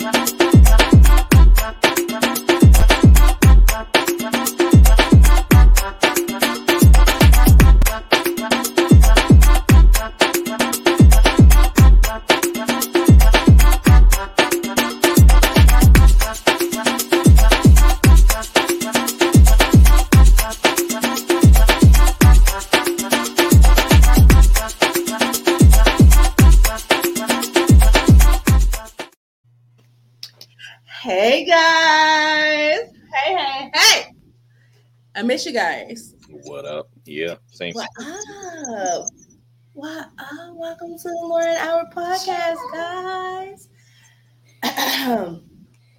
[0.00, 0.39] Hey
[35.30, 36.16] miss you guys.
[36.42, 36.88] What up?
[37.04, 37.72] Yeah, same.
[37.74, 39.06] What up?
[39.74, 40.54] What up?
[40.56, 43.68] Welcome to the Lauren Hour podcast, guys.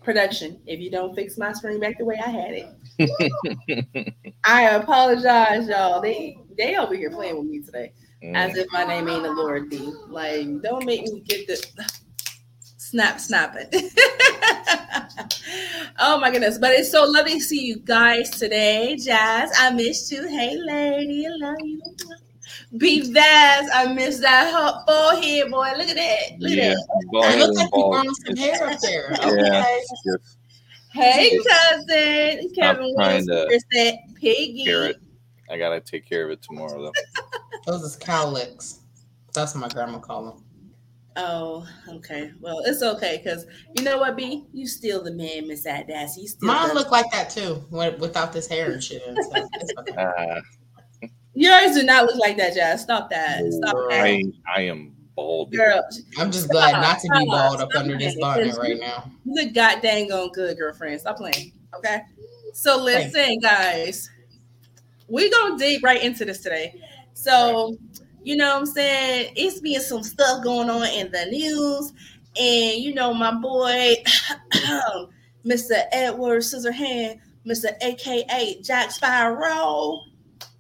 [0.03, 2.65] Production, if you don't fix my screen back the way I had
[2.99, 4.13] it,
[4.43, 6.01] I apologize, y'all.
[6.01, 7.93] They they over here playing with me today,
[8.35, 9.93] as Mm, if my name ain't the Lord D.
[10.09, 11.55] Like, don't make me get the
[12.91, 13.67] snap snapping.
[15.99, 16.57] oh my goodness!
[16.57, 19.49] But it's so lovely to see you guys today, Jazz.
[19.57, 20.27] I missed you.
[20.27, 21.81] Hey, lady, I love you.
[22.77, 25.71] Be Vaz, I miss that hot forehead, boy.
[25.77, 26.39] Look at that.
[26.39, 27.07] Look yeah, at that.
[27.11, 27.91] go It ahead looks like you ball.
[27.91, 29.11] grown some hair up there.
[29.21, 29.31] Yeah.
[29.31, 29.81] Okay.
[30.05, 30.37] Just
[30.93, 32.51] Hey, cousin.
[32.53, 34.65] Kevin trying Wilson, to piggy.
[34.65, 34.97] carrot.
[35.49, 36.91] I gotta take care of it tomorrow though.
[37.65, 38.79] Those is cowlicks.
[39.33, 40.43] That's what my grandma called them.
[41.17, 42.31] Oh, okay.
[42.39, 43.45] Well, it's okay because
[43.75, 44.45] you know what, B?
[44.53, 46.11] You still the man, Miss Adas.
[46.17, 49.03] You still Mine the- look like that too, without this hair and shit.
[49.03, 49.13] So
[49.53, 49.93] it's okay.
[50.01, 50.39] Uh,
[51.33, 52.81] yours do not look like that, Jazz.
[52.81, 53.41] Stop that.
[53.51, 54.01] Stop that.
[54.03, 54.23] I
[54.55, 55.51] I am bald.
[55.53, 55.81] Girl,
[56.17, 58.49] I'm just glad not to be Stop, bald up under this playing.
[58.51, 59.11] bonnet right now.
[59.25, 61.01] you look god dang on good, girlfriend.
[61.01, 61.51] Stop playing.
[61.75, 61.99] Okay.
[62.53, 64.09] So listen, guys,
[65.09, 66.79] we're gonna dig right into this today.
[67.13, 67.75] So,
[68.23, 69.33] you know what I'm saying?
[69.35, 71.93] It's been some stuff going on in the news,
[72.39, 73.95] and you know, my boy,
[75.45, 75.83] Mr.
[75.91, 77.71] Edward Scissorhand, Mr.
[77.81, 79.99] AKA Jack Sparrow,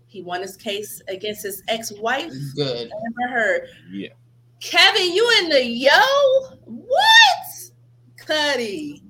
[0.07, 2.91] he won his case against his ex-wife, Good.
[2.91, 3.61] Amber Heard.
[3.91, 4.09] Yeah.
[4.59, 5.89] Kevin, you in the yo?
[6.65, 7.71] What?
[8.17, 9.01] Cuddy.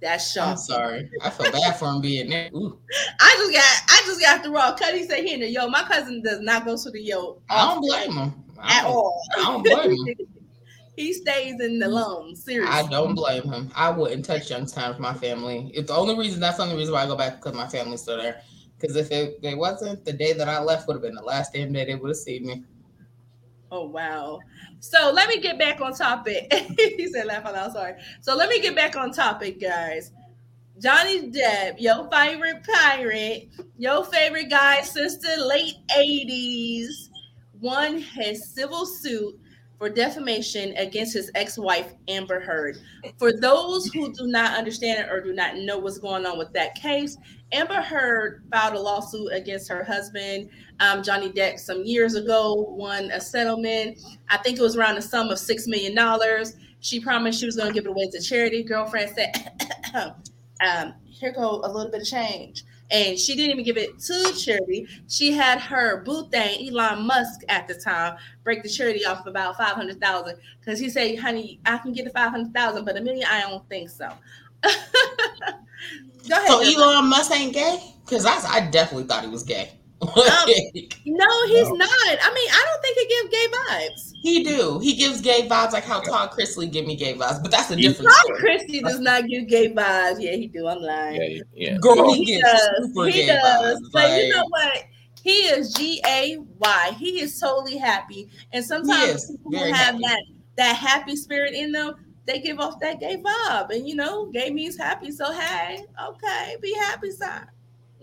[0.00, 1.10] That's I'm sorry.
[1.22, 2.50] I feel bad for him being there.
[2.54, 2.78] Ooh,
[3.20, 4.74] I just got I just got the raw.
[4.76, 5.68] Cuddy said he in the yo.
[5.68, 8.44] My cousin does not go to the yo I don't blame him.
[8.62, 9.20] At all.
[9.36, 10.14] I don't blame him.
[10.96, 12.36] he stays in the loan.
[12.36, 12.72] Seriously.
[12.72, 13.70] I don't blame him.
[13.74, 15.70] I wouldn't touch Youngstown with my family.
[15.74, 18.02] It's the only reason that's the only reason why I go back because my family's
[18.02, 18.42] still there.
[18.78, 21.52] Because if it, it wasn't, the day that I left would have been the last
[21.52, 22.64] damn day they would have seen me.
[23.70, 24.40] Oh wow.
[24.80, 26.52] So let me get back on topic.
[26.78, 27.94] he said laugh out loud, sorry.
[28.20, 30.12] So let me get back on topic, guys.
[30.80, 37.08] Johnny Depp, your favorite pirate, your favorite guy since the late 80s,
[37.60, 39.38] won his civil suit
[39.78, 42.78] for defamation against his ex-wife Amber Heard.
[43.16, 46.52] For those who do not understand it or do not know what's going on with
[46.52, 47.16] that case,
[47.52, 50.50] Amber Heard filed a lawsuit against her husband
[50.80, 53.98] um, Johnny Depp some years ago won a settlement.
[54.28, 56.56] I think it was around the sum of six million dollars.
[56.80, 58.62] She promised she was going to give it away to charity.
[58.62, 59.52] Girlfriend said,
[60.60, 64.32] um, "Here go a little bit of change," and she didn't even give it to
[64.36, 64.86] charity.
[65.08, 69.56] She had her boo thing, Elon Musk, at the time, break the charity off about
[69.56, 72.96] five hundred thousand because he said, "Honey, I can get the five hundred thousand, but
[72.96, 74.08] a million, I don't think so."
[74.62, 74.70] go
[76.30, 76.46] ahead.
[76.48, 76.80] So Jennifer.
[76.82, 77.78] Elon Musk ain't gay?
[78.04, 79.70] Because I, I definitely thought he was gay.
[80.00, 81.74] Um, no, he's No.
[81.74, 81.88] not.
[82.22, 84.07] I mean, I don't think he gives gay vibes.
[84.22, 84.78] He do.
[84.80, 87.76] He gives gay vibes like how Todd Chrisley give me gay vibes, but that's a
[87.76, 88.58] He- different Tom story.
[88.58, 90.16] Chrisley does not give gay vibes.
[90.20, 90.66] Yeah, he do.
[90.66, 91.20] I'm lying.
[91.20, 91.42] Yeah,
[91.72, 91.78] yeah.
[91.78, 92.86] Girl, he, he gives does.
[92.86, 93.80] super He gay does.
[93.80, 93.92] vibes.
[93.92, 94.84] But you know what?
[95.22, 96.96] He is G A Y.
[96.98, 98.28] He is totally happy.
[98.52, 99.98] And sometimes people who have happy.
[100.02, 100.22] that
[100.56, 101.94] that happy spirit in them,
[102.26, 103.70] they give off that gay vibe.
[103.70, 105.10] And you know, gay means happy.
[105.10, 107.46] So hey, okay, be happy, sir.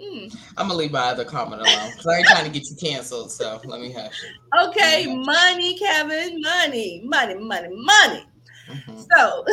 [0.02, 0.36] Mm.
[0.58, 3.32] I'm gonna leave my other comment alone because I ain't trying to get you canceled.
[3.32, 4.68] So let me have hush.
[4.70, 8.26] Okay, money, Kevin, money, money, money, money.
[8.70, 9.06] Mhm.
[9.16, 9.46] So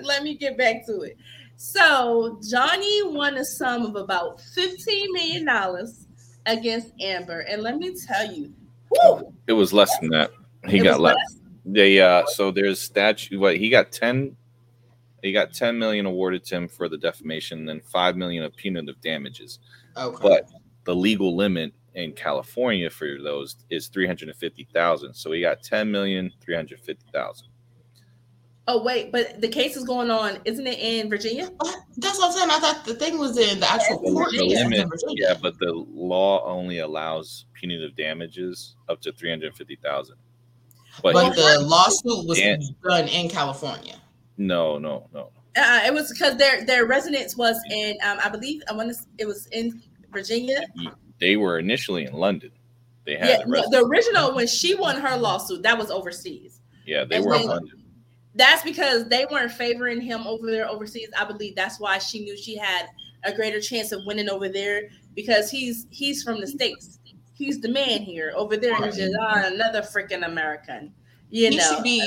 [0.02, 1.16] let me get back to it.
[1.56, 5.48] So Johnny won a sum of about $15 million
[6.46, 7.40] against Amber.
[7.40, 8.52] And let me tell you,
[8.90, 10.30] whew, It was less than that.
[10.68, 11.40] He got was less.
[11.66, 14.36] They uh so there's statute what he got 10
[15.24, 18.54] he got 10 million awarded to him for the defamation and then 5 million of
[18.54, 19.58] punitive damages.
[19.96, 20.18] Okay.
[20.20, 20.50] But
[20.84, 25.14] the legal limit in California for those is 350,000.
[25.14, 27.48] So he got 10 million 350,000.
[28.66, 31.50] Oh wait, but the case is going on, isn't it in Virginia?
[31.58, 31.76] What?
[31.98, 32.50] That's what I'm saying.
[32.50, 34.58] I thought the thing was in the actual Yeah, court The case.
[34.58, 40.16] In limit, yeah, but the law only allows punitive damages up to 350,000.
[41.02, 42.56] But, But the lawsuit was Yeah.
[42.82, 43.96] done in California.
[44.36, 45.30] No, no, no.
[45.56, 48.98] Uh, it was because their their residence was in, um, I believe, I want to.
[49.18, 49.80] It was in
[50.12, 50.66] Virginia.
[51.20, 52.50] They were initially in London.
[53.04, 56.60] They had Yeah, the no, the original when she won her lawsuit, that was overseas.
[56.86, 57.84] yeah, they and were in London.
[58.34, 61.08] That's because they weren't favoring him over there overseas.
[61.16, 62.88] I believe that's why she knew she had
[63.22, 66.98] a greater chance of winning over there because he's he's from the states.
[67.34, 68.32] He's the man here.
[68.34, 70.92] Over there, he's just another freaking American.
[71.34, 71.98] You he know, should be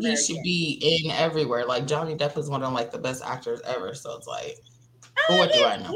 [0.00, 1.64] he should be in everywhere.
[1.64, 3.94] Like Johnny Depp is one of like the best actors ever.
[3.94, 4.58] So it's like,
[5.28, 5.94] what do I know?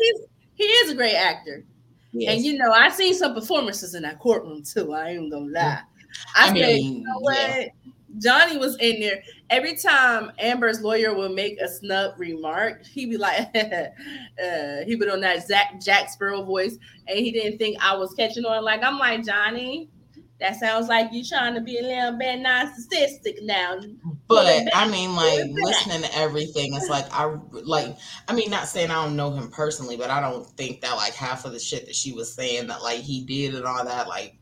[0.55, 1.65] He is a great actor.
[2.13, 2.37] Yes.
[2.37, 4.93] And you know, I've seen some performances in that courtroom too.
[4.93, 5.81] I ain't gonna lie.
[6.37, 7.37] I I, mean, said, you know what?
[7.39, 7.67] yeah.
[8.19, 9.25] Johnny was in there.
[9.51, 15.11] Every time Amber's lawyer would make a snub remark, he'd be like, uh, he would
[15.11, 16.79] on that Zach, Jack Sparrow voice,
[17.09, 18.63] and he didn't think I was catching on.
[18.63, 19.91] Like, I'm like, Johnny,
[20.41, 23.81] that sounds like you trying to be a little bit narcissistic now.
[24.27, 27.97] But I mean, like listening to everything, it's like I like.
[28.29, 31.15] I mean, not saying I don't know him personally, but I don't think that like
[31.15, 34.09] half of the shit that she was saying that like he did and all that,
[34.09, 34.39] like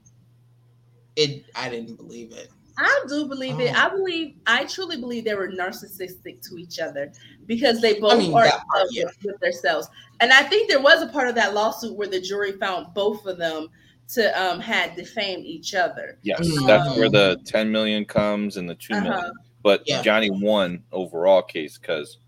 [1.16, 1.44] it.
[1.54, 2.48] I didn't believe it.
[2.78, 3.72] I do believe it.
[3.74, 3.86] Oh.
[3.86, 7.12] I believe, I truly believe they were narcissistic to each other
[7.46, 9.06] because they both mean, are part, yeah.
[9.24, 9.88] with themselves.
[10.20, 13.26] And I think there was a part of that lawsuit where the jury found both
[13.26, 13.68] of them
[14.14, 16.18] to um had defamed each other.
[16.22, 16.66] Yes, Mm.
[16.66, 19.12] that's where the 10 million comes and the two million.
[19.12, 19.30] Uh-huh.
[19.62, 20.02] But Yeah.
[20.02, 22.18] Johnny won overall case because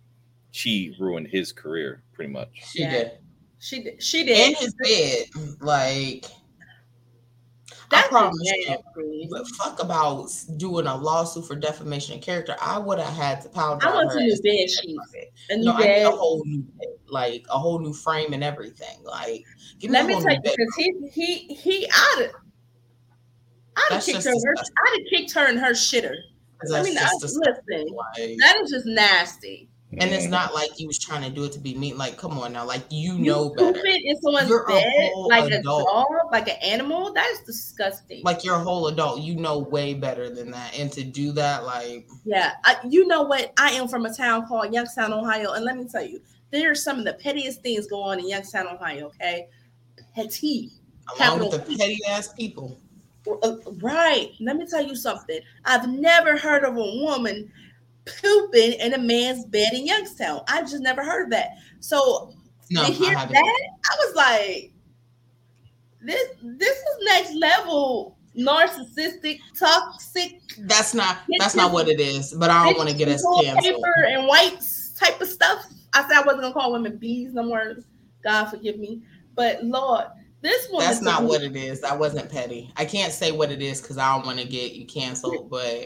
[0.51, 2.49] she ruined his career pretty much.
[2.71, 2.91] She Yeah.
[2.91, 3.11] did.
[3.61, 4.03] She did.
[4.03, 4.57] She In did.
[4.59, 5.27] his bed,
[5.61, 6.25] like
[7.93, 8.69] I That's promise you.
[8.69, 9.29] nasty.
[9.33, 12.55] But fuck about doing a lawsuit for defamation of character.
[12.61, 15.15] I would have had to pound I down want her some new bed sheets.
[15.51, 18.43] A new No, I need a whole new bed, like a whole new frame and
[18.45, 19.03] everything.
[19.05, 19.45] Like,
[19.79, 22.31] give me Let a me tell you, because he he he I'd have
[23.77, 24.31] I'd have kicked her.
[24.31, 24.55] her.
[24.59, 26.15] I'd have kicked her in her shitter.
[26.61, 29.71] 'Cause I mean, just I, listen, Like, that is just nasty.
[29.99, 30.55] and it's not mm.
[30.57, 31.97] like he was trying to do it to be mean.
[31.97, 33.87] Like, come on now, like you, You know poop better.
[33.87, 34.85] it in someone's You're a bed
[35.15, 35.81] whole like adult.
[35.83, 37.15] a dog, like an animal.
[37.15, 38.23] That is disgusting.
[38.25, 40.79] Like you're a whole adult, you know way better than that.
[40.79, 43.55] And to do that, like, yeah, I, you know what?
[43.59, 46.75] I am from a town called Youngstown, Ohio, and let me tell you, there are
[46.75, 49.07] some of the pettiest things going on in Youngstown, Ohio.
[49.07, 49.49] Okay,
[50.15, 50.71] petty.
[51.19, 52.79] along with the petty ass people.
[53.43, 54.33] Uh, Right.
[54.41, 55.41] Let me tell you something.
[55.65, 57.53] I've never heard of a woman
[58.07, 60.43] pooping in a man's bed in Youngstown.
[60.49, 61.51] I just never heard of that.
[61.81, 62.33] So
[62.71, 63.71] No, to hear I that.
[63.91, 64.73] I was like,
[66.03, 72.33] this this is next level narcissistic, toxic, That's not that's not what it is.
[72.33, 73.65] But I don't want to get us canceled.
[73.65, 75.67] paper and whites type of stuff.
[75.93, 77.77] I said I wasn't gonna call women bees no more.
[78.23, 79.03] God forgive me.
[79.35, 80.07] But Lord,
[80.43, 81.83] this one That's not what it is.
[81.85, 82.73] I wasn't petty.
[82.77, 85.51] I can't say what it is because I don't want to get you canceled.
[85.51, 85.85] But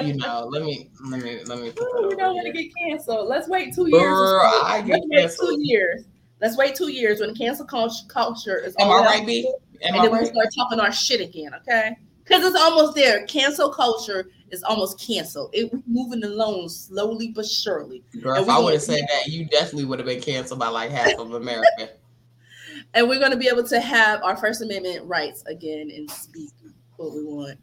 [0.00, 1.68] you know, let me let me let me.
[1.68, 3.28] Ooh, we don't want to get canceled.
[3.28, 4.02] Let's wait two years.
[4.02, 6.04] Girl, I get Let's wait two years.
[6.40, 9.52] Let's wait two years when cancel culture, culture is Am all I right, B?
[9.82, 10.26] Am and I then we right?
[10.28, 11.96] start talking our shit again, okay?
[12.22, 13.26] Because it's almost there.
[13.26, 15.50] Cancel culture is almost canceled.
[15.52, 19.46] It we moving along slowly but surely, Girl, if I would have said that, you
[19.46, 21.90] definitely would have been canceled by like half of America.
[22.94, 26.50] and we're going to be able to have our First Amendment rights again and speak
[26.96, 27.58] what we want.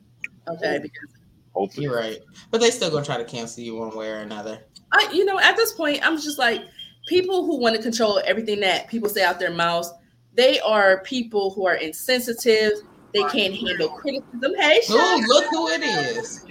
[0.47, 1.09] Okay, because
[1.55, 1.85] Hopefully.
[1.85, 2.19] You're right,
[2.51, 4.59] but they still gonna try to cancel you one way or another.
[4.91, 6.61] I, you know, at this point, I'm just like
[7.07, 9.91] people who want to control everything that people say out their mouths.
[10.33, 12.73] They are people who are insensitive.
[13.13, 14.53] They can't handle criticism.
[14.57, 16.45] Hey, Ooh, look who it is!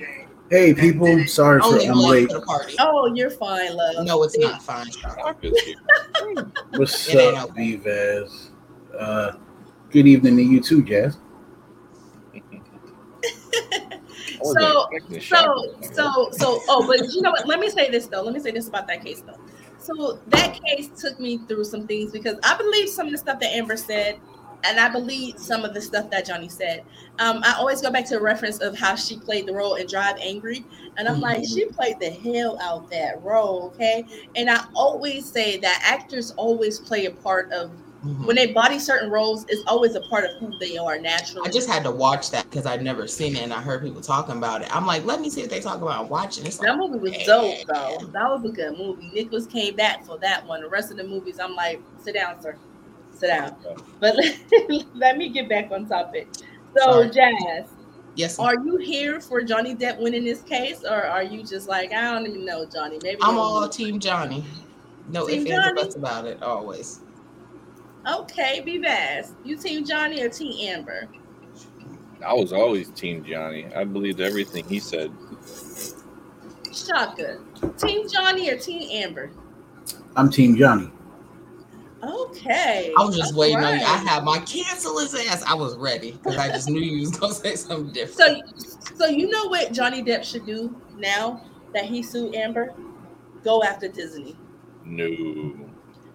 [0.54, 1.24] Hey, people.
[1.26, 2.28] Sorry for Only I'm late late.
[2.28, 2.76] to the party.
[2.78, 4.06] Oh, you're fine, love.
[4.06, 4.88] No, it's not fine.
[4.88, 5.16] Sean.
[5.16, 5.74] Talk is here.
[6.70, 7.76] What's It ain't up, okay.
[7.76, 8.50] Vivaz?
[8.96, 9.32] Uh,
[9.90, 11.18] good evening to you too, Jazz.
[14.44, 14.86] So,
[15.20, 17.48] So, so, so, oh, but you know what?
[17.48, 18.22] Let me say this though.
[18.22, 19.40] Let me say this about that case though.
[19.78, 23.40] So that case took me through some things because I believe some of the stuff
[23.40, 24.20] that Amber said,
[24.64, 26.84] and I believe some of the stuff that Johnny said.
[27.18, 29.86] Um, I always go back to a reference of how she played the role in
[29.86, 30.64] Drive Angry,
[30.96, 34.04] and I'm like, she played the hell out that role, okay?
[34.36, 37.70] And I always say that actors always play a part of
[38.04, 38.26] Mhm.
[38.26, 39.46] when they body certain roles.
[39.48, 41.48] It's always a part of who they are naturally.
[41.48, 44.02] I just had to watch that because I'd never seen it and I heard people
[44.02, 44.76] talking about it.
[44.76, 46.44] I'm like, let me see what they talk about watching.
[46.44, 47.96] Like, That movie was dope, though.
[48.12, 49.10] That was a good movie.
[49.14, 50.60] Nicholas came back for that one.
[50.60, 52.56] The rest of the movies, I'm like, sit down, sir.
[53.24, 53.56] Sit down.
[54.00, 54.16] But
[54.94, 56.28] let me get back on topic.
[56.76, 57.10] So, Sorry.
[57.10, 57.68] Jazz,
[58.16, 61.92] yes, are you here for Johnny Depp winning this case, or are you just like,
[61.92, 62.98] I don't even know, Johnny?
[63.02, 63.70] Maybe I'm all win.
[63.70, 64.44] Team Johnny.
[65.08, 65.82] No Team ifs, ands, Johnny?
[65.82, 66.42] buts about it.
[66.42, 67.00] Always.
[68.06, 69.34] Okay, be fast.
[69.44, 71.08] You Team Johnny or Team Amber?
[72.26, 73.66] I was always Team Johnny.
[73.74, 75.10] I believed everything he said.
[76.72, 77.38] Shaka.
[77.78, 79.30] Team Johnny or Team Amber?
[80.16, 80.90] I'm Team Johnny.
[82.06, 82.92] Okay.
[82.98, 83.84] I was just all waiting on you.
[83.84, 84.06] I right.
[84.06, 85.42] had my cancel his ass.
[85.44, 88.60] I was ready because I just knew you was gonna say something different.
[88.60, 91.42] So, so you know what Johnny Depp should do now
[91.72, 92.74] that he sued Amber?
[93.42, 94.36] Go after Disney.
[94.84, 95.06] No,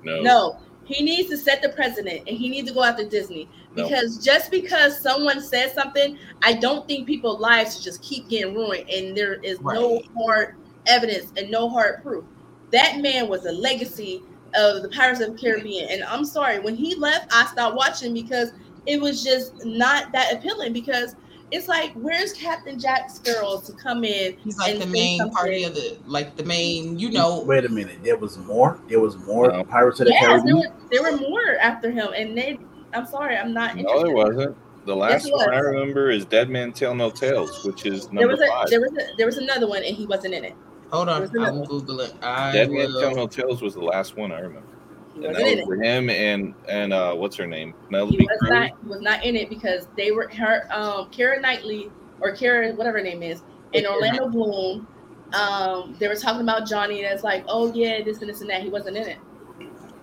[0.03, 3.49] no, No, he needs to set the precedent, and he needs to go after Disney
[3.75, 3.83] No.
[3.83, 8.53] because just because someone says something, I don't think people's lives should just keep getting
[8.55, 10.55] ruined, and there is no hard
[10.87, 12.25] evidence and no hard proof.
[12.71, 14.23] That man was a legacy
[14.55, 18.13] of the Pirates of the Caribbean, and I'm sorry when he left, I stopped watching
[18.13, 18.51] because
[18.85, 20.73] it was just not that appealing.
[20.73, 21.15] Because
[21.51, 24.37] it's like, where's Captain Jack Sparrow to come in?
[24.37, 25.35] He's like and the main something?
[25.35, 27.41] party of the like the main, you know.
[27.43, 28.03] Wait a minute.
[28.03, 28.79] There was more.
[28.87, 29.63] There was more No.
[29.63, 30.57] Pirates of the Yes, there Caribbean.
[30.59, 32.59] were, there were more after him, and they.
[32.93, 33.75] I'm sorry, I'm not.
[33.75, 34.05] no, interested.
[34.07, 34.57] there wasn't.
[34.85, 38.13] The last it one I remember is Dead Man Tell No Tales, which is There
[38.21, 38.69] number was a five.
[38.69, 40.55] there was a, there was another one, and he wasn't in it.
[40.91, 42.13] Hold on, There's I another will Google it.
[42.23, 43.15] I Dead Man Tell will.
[43.17, 44.67] No Tales was the last one I remember,
[45.15, 48.49] and that was for him and and uh, what's her name, He Penelope was Cruz.
[48.51, 51.91] not was not in it because they were her um Kara Knightley
[52.21, 53.41] or Kara whatever her name is
[53.73, 54.87] and Orlando Bloom.
[55.33, 57.03] Um, they were talking about Johnny.
[57.03, 58.63] That's like, oh yeah, this and this and that.
[58.63, 59.19] He wasn't in it.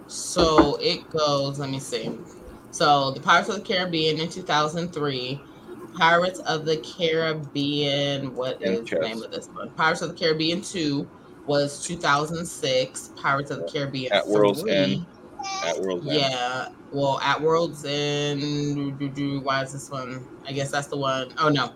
[0.06, 1.58] So it goes.
[1.58, 2.16] Let me see.
[2.70, 5.40] So the Pirates of the Caribbean in 2003.
[5.96, 8.34] Pirates of the Caribbean.
[8.34, 9.70] What is the name of this one?
[9.70, 11.08] Pirates of the Caribbean 2
[11.46, 13.12] was 2006.
[13.16, 15.06] Pirates of the Caribbean At World's End.
[15.64, 16.20] At World's End.
[16.20, 16.68] Yeah.
[16.92, 18.98] Well, at World's End.
[19.44, 20.26] Why is this one?
[20.46, 21.32] I guess that's the one.
[21.38, 21.72] Oh no.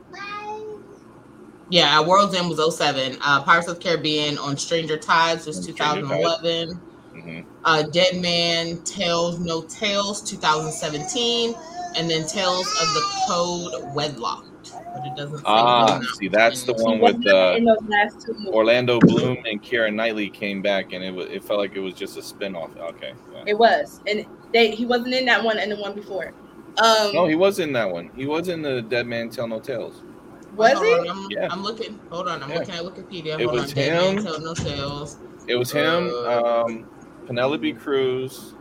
[1.70, 3.16] Yeah, at World's End was 07.
[3.22, 6.08] Uh, Pirates of the Caribbean on Stranger Tides was On Stranger Tides.
[6.08, 6.80] 2011.
[7.14, 7.44] Mhm.
[7.64, 11.54] Uh, Dead Man Tales No Tales 2017,
[11.96, 14.72] and then Tales of the Code Wedlocked.
[14.94, 18.24] But it doesn't say Ah, see, that's the one with wasn't uh, in those last
[18.24, 18.52] two movies.
[18.52, 21.94] Orlando Bloom and Keira Knightley came back, and it was it felt like it was
[21.94, 22.70] just a spinoff.
[22.90, 23.12] Okay.
[23.32, 23.44] yeah.
[23.46, 26.32] It was, and they he wasn't in that one and the one before.
[26.82, 28.10] Um, No, he was in that one.
[28.14, 30.02] He was in the Dead Man Tell No Tales.
[30.56, 31.00] was Hold it?
[31.00, 31.48] on, I'm, Yeah.
[31.50, 32.00] I'm looking.
[32.10, 32.58] Hold on, I'm Yeah.
[32.58, 33.38] looking at Wikipedia.
[33.40, 33.74] It Hold was on.
[33.76, 34.24] Dead Man him.
[34.24, 35.16] Tell No Tales.
[35.46, 36.84] It was him, Uh, um,
[37.26, 38.54] Penelope Cruz,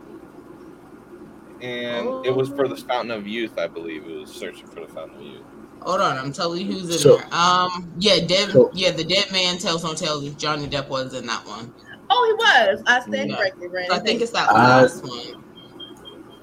[1.62, 4.06] and it was for the Fountain of Youth, I believe.
[4.06, 5.42] It was searching for the Fountain of Youth.
[5.82, 7.26] Hold on, I'm telling you who's in So- there.
[7.32, 8.50] Um, yeah, Dead.
[8.50, 10.28] So- yeah, the Dead Man Tells No Tales.
[10.34, 11.72] Johnny Depp was in that one.
[12.10, 12.32] Oh, he
[12.74, 12.82] was.
[12.86, 13.36] I stand Yeah.
[13.36, 13.96] corrected, Brandon.
[13.96, 15.42] So I think it's that Uh, last one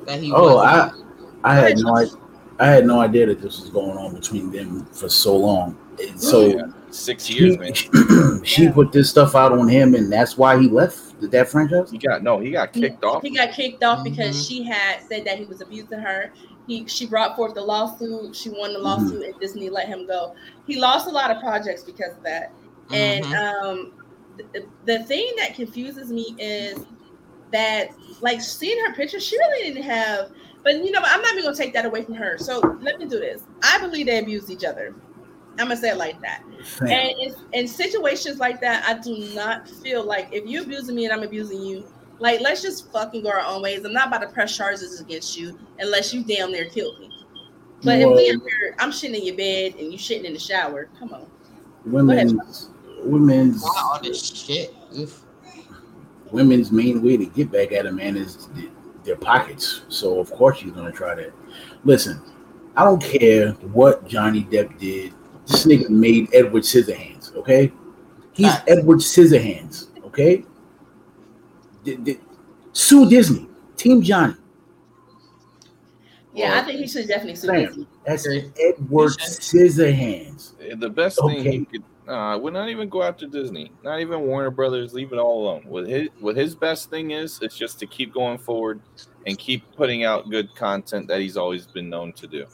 [0.06, 0.66] that he Oh, was.
[0.66, 0.94] I in.
[1.44, 2.06] I had no I,
[2.60, 5.78] I had no idea that this was going on between them for so long.
[6.02, 6.62] And so Oh, yeah.
[6.89, 7.74] Six years, man.
[8.44, 8.72] she Yeah.
[8.72, 11.89] put this stuff out on him, and that's why he left Did that franchise.
[11.89, 12.39] He got no.
[12.39, 13.24] He got kicked off.
[13.24, 14.48] He got kicked off because Mhm.
[14.48, 16.32] she had said that he was abusing her.
[16.67, 18.36] He she brought forth the lawsuit.
[18.36, 20.34] She won the lawsuit, and Disney let him go.
[20.67, 22.53] He lost a lot of projects because of that.
[22.94, 23.63] And Mhm.
[23.63, 23.91] um,
[24.53, 26.86] the, the thing that confuses me is
[27.51, 27.89] that,
[28.22, 30.29] like, seeing her picture, she really didn't have.
[30.63, 32.38] But you know, I'm not even gonna take that away from her.
[32.38, 33.41] So let me do this.
[33.63, 34.94] I believe they abused each other.
[35.60, 36.44] I'm gonna say it like that.
[36.64, 40.96] Fam, And in, in situations like that, I do not feel like if you're abusing
[40.96, 41.86] me and I'm abusing you,
[42.20, 43.84] like let's just fucking go our own ways.
[43.86, 47.12] I'm not about to press charges against you unless you damn near killed me.
[47.84, 50.40] But if we Well- here, I'm shitting in your bed and you shitting in the
[50.40, 50.90] shower.
[51.00, 51.28] Come on.
[51.86, 54.74] women's women's Why all this shit?
[54.98, 55.24] Oof.
[56.32, 58.70] women's main way to get back at a man is th-
[59.04, 59.84] their pockets.
[59.88, 61.32] So of course she's gonna try that.
[61.86, 62.22] Listen,
[62.76, 65.14] I don't care what Johnny Depp did.
[65.48, 67.36] This nigga made Edward Scissorhands.
[67.38, 67.72] Okay,
[68.34, 68.63] he's Facts.
[68.72, 69.88] Edward Scissorhands.
[70.06, 70.44] Okay,
[71.84, 72.20] D- d-
[72.74, 74.36] sue Disney, Team Johnny.
[76.34, 77.66] Yeah, I think he should definitely sue Damn.
[77.68, 77.88] Disney.
[78.06, 78.51] That's Agreed.
[78.60, 80.80] Edward Scissorhands.
[80.80, 81.51] The best thing Okay.
[81.60, 81.84] he could.
[82.08, 84.94] Uh, would not even go after Disney, not even Warner Brothers.
[84.94, 85.63] Leave it all alone.
[85.68, 88.80] What his what his best thing is, it's just to keep going forward
[89.25, 92.46] and keep putting out good content that he's always been known to do.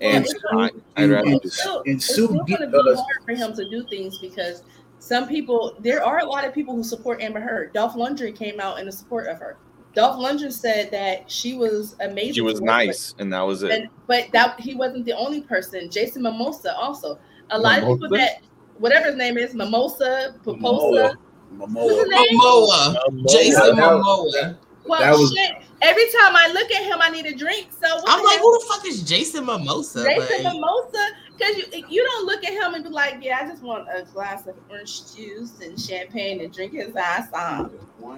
[0.00, 1.52] And it's I, gonna- I'd rather and, do that.
[1.52, 4.62] Still, and it's still going to be hard for him to do things because
[4.98, 7.72] some people, there are a lot of people who support Amber Heard.
[7.72, 9.56] Dolph Lundgren came out in the support of her.
[9.94, 12.34] Dolph Lundgren said that she was amazing.
[12.34, 12.86] She was to work with.
[12.86, 13.72] nice, and that was it.
[13.72, 15.90] And, but that he wasn't the only person.
[15.90, 17.18] Jason Mimosa also.
[17.50, 18.42] A lot of people that
[18.78, 20.60] whatever his name is, Mimosa, Paposa.
[20.60, 21.16] Momoa.
[21.56, 22.96] What's Momoa.
[23.10, 23.28] Momoa.
[23.28, 24.56] Jason Momoa.
[24.90, 25.52] Well, That was- shit.
[25.82, 27.68] Every time I look at him, I need a drink.
[27.72, 30.04] So what I'm like, who the fuck is Jason Mimosa?
[30.04, 31.06] Jason Like, Mimosa,
[31.38, 34.02] because you you don't look at him and be like, yeah, I just want a
[34.12, 37.70] glass of orange juice and champagne and drink his ass off.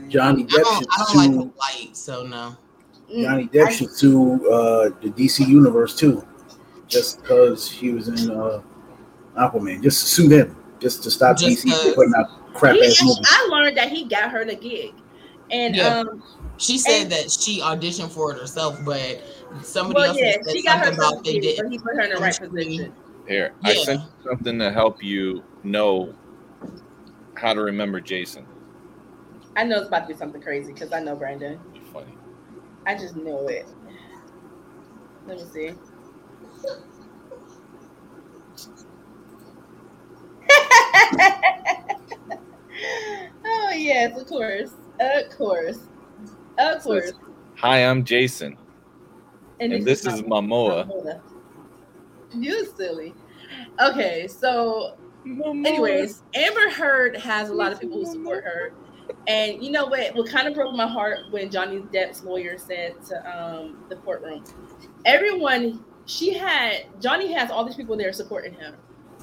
[0.08, 1.18] Johnny I Depp don't, I don't sue.
[1.18, 2.56] like the light, so no.
[3.14, 3.22] Mm.
[3.22, 6.26] Johnny Depp should sue uh, the DC universe too,
[6.88, 8.60] just because he was in uh,
[9.36, 9.82] Aquaman.
[9.84, 11.94] Just to sue them, just to stop Just DC from 'cause.
[11.94, 13.20] putting out crap He, ass movies.
[13.30, 14.94] I learned that he got her the gig,
[15.52, 15.98] And Yeah.
[16.00, 16.22] um,
[16.58, 19.22] She said And- that she auditioned for it herself, but
[19.62, 21.56] somebody well, else yeah, said she got her something about they did.
[21.60, 22.92] but he put her in the right position.
[23.26, 23.84] Here, I Yeah.
[23.84, 26.14] sent you something to help you know
[27.34, 28.46] how to remember Jason.
[29.56, 31.58] I know it's about to be something crazy because I know Brandon.
[31.74, 32.16] You're funny.
[32.86, 33.66] I just know it.
[35.26, 35.74] Let me see.
[43.44, 45.78] oh yes, of course, of course,
[46.58, 47.12] of course.
[47.56, 48.56] Hi, I'm Jason,
[49.60, 50.86] and this is Mamoa.
[50.86, 51.20] Mamoa.
[52.34, 53.14] You silly.
[53.80, 58.72] Okay, so anyways, Amber Heard has a lot of people who support her.
[59.26, 60.14] And you know what?
[60.14, 64.44] What kind of broke my heart when Johnny Depp's lawyer said to um, the courtroom,
[65.04, 68.74] everyone she had Johnny has all these people there supporting him,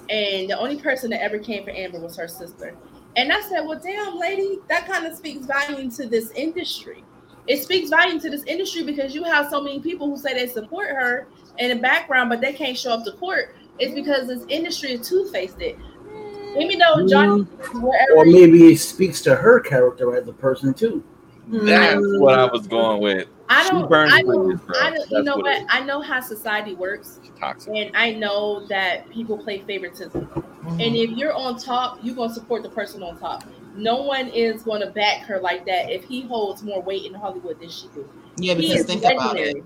[0.10, 2.76] and the only person that ever came for Amber was her sister.
[3.16, 7.04] And I said, "Well, damn, lady, that kind of speaks volume to this industry.
[7.50, 10.48] It speaks volume to this industry because you have so many people who say they
[10.48, 11.28] support her
[11.58, 13.56] in the background, but they can't show up to court.
[13.80, 15.60] It's because this industry is two faced.
[15.60, 15.78] It
[16.58, 17.42] even though Johnny,
[17.74, 21.04] wherever Or maybe it speaks to her character as a person too.
[21.48, 23.28] That's what I was going with.
[23.50, 24.62] I don't, burns I know, bridges.
[24.80, 25.66] I don't, you That's know what what?
[25.70, 27.74] I know how society works, toxic.
[27.76, 30.28] and I know that people play favoritism.
[30.28, 30.72] Mhm.
[30.74, 33.44] And if you're on top, you're gonna support the person on top.
[33.76, 37.60] No one is gonna back her like that if he holds more weight in Hollywood
[37.60, 38.10] than she do.
[38.38, 39.56] yeah, He because is think about it.
[39.56, 39.64] legendary.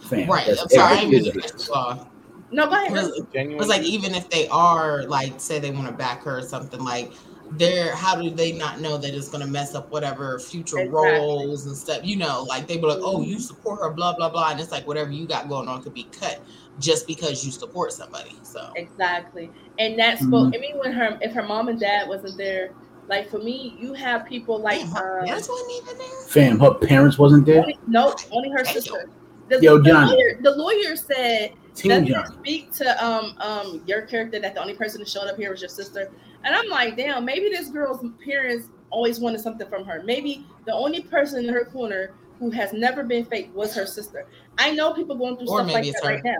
[0.00, 0.46] Fam, Right.
[0.46, 1.68] that's I'm sorry, I every didn't mean to business.
[1.68, 2.08] cut you off.
[2.52, 2.92] No, go ahead.
[2.92, 3.68] Really, Genuine.
[3.68, 7.12] Like even if they are like say they want to back her or something like
[7.52, 11.10] they're how do they not know that it's gonna mess up whatever future Exactly.
[11.10, 12.00] roles and stuff?
[12.04, 13.40] You know, like they be like, oh, you mm-hmm.
[13.42, 16.04] support her, blah blah blah, and it's like whatever you got going on could be
[16.04, 16.40] cut
[16.78, 18.36] just because you support somebody.
[18.42, 19.50] So Exactly.
[19.78, 20.54] And that's what mm-hmm.
[20.54, 22.70] I mean when her if her mom and dad wasn't there,
[23.08, 26.26] like for me, you have people like Damn, her um, parents wasn't even there.
[26.28, 27.60] Fam, her parents wasn't there.
[27.60, 28.72] only, no, only her Damn.
[28.72, 29.10] sister.
[29.48, 30.10] The, Yo, the Johnny.
[30.12, 34.74] lawyer, the lawyer said Team doesn't speak to um um your character that the only
[34.74, 36.10] person who showed up here was your sister?
[36.44, 40.02] And I'm like, damn, maybe this girl's parents always wanted something from her.
[40.04, 44.26] Maybe the only person in her corner who has never been fake was her sister.
[44.58, 46.36] I know people going through Or stuff like that it's right now.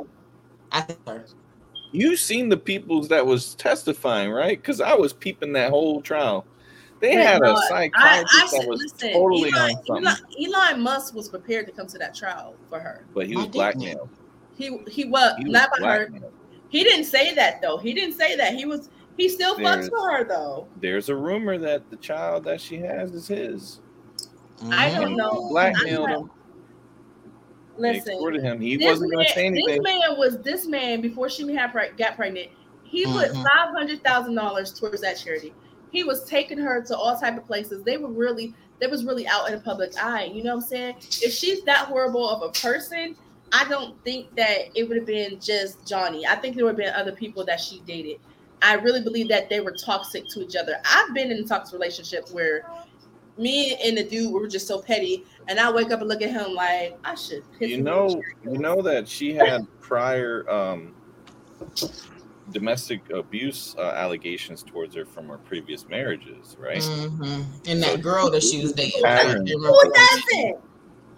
[0.73, 1.25] I think her.
[1.93, 4.61] you seen the peoples that was testifying, right?
[4.61, 6.45] Because I was peeping that whole trial.
[7.07, 10.07] They Yeah, had no, a I, psychiatrist I that was listen, totally Elon, on something,
[10.42, 13.05] Elon, Elon Musk was prepared to come to that trial for her.
[13.14, 14.09] but he was blackmailed.
[14.57, 16.11] He he was He was not by her.
[16.69, 17.77] He didn't say that though.
[17.79, 18.55] He didn't say that.
[18.55, 20.66] He was he still fucks for her though.
[20.81, 23.81] There's a rumor that the child that she has is his.
[24.64, 25.49] I don't know.
[25.51, 26.31] Blackmailed him.
[27.79, 28.61] Listen, extorted him.
[28.61, 29.66] He wasn't going to say anything.
[29.66, 32.49] this man was this man before she had pre- got pregnant.
[32.85, 33.42] He put Mhm.
[33.42, 35.53] five hundred thousand dollars towards that charity.
[35.90, 37.83] He was taking her to all type of places.
[37.83, 40.25] They were really, they was really out in the public eye.
[40.25, 40.96] You know what I'm saying?
[41.22, 43.16] If she's that horrible of a person,
[43.53, 46.27] I don't think that it would have been just Johnny.
[46.27, 48.18] I think there would have been other people that she dated.
[48.62, 50.81] I really believe that they were toxic to each other.
[50.85, 52.66] I've been in a toxic relationship where
[53.38, 56.31] me and the dude were just so petty, and I wake up and look at
[56.31, 57.44] him like I should.
[57.59, 60.94] piss You know, you know that she had prior um,
[62.53, 66.79] domestic abuse uh, allegations towards her from her previous marriages, right?
[66.79, 67.45] Mhm.
[67.67, 69.03] And So- that girl that she was dating.
[69.03, 69.31] Pattern.
[69.31, 69.93] I can't Who remember her name.
[70.53, 70.61] doesn't?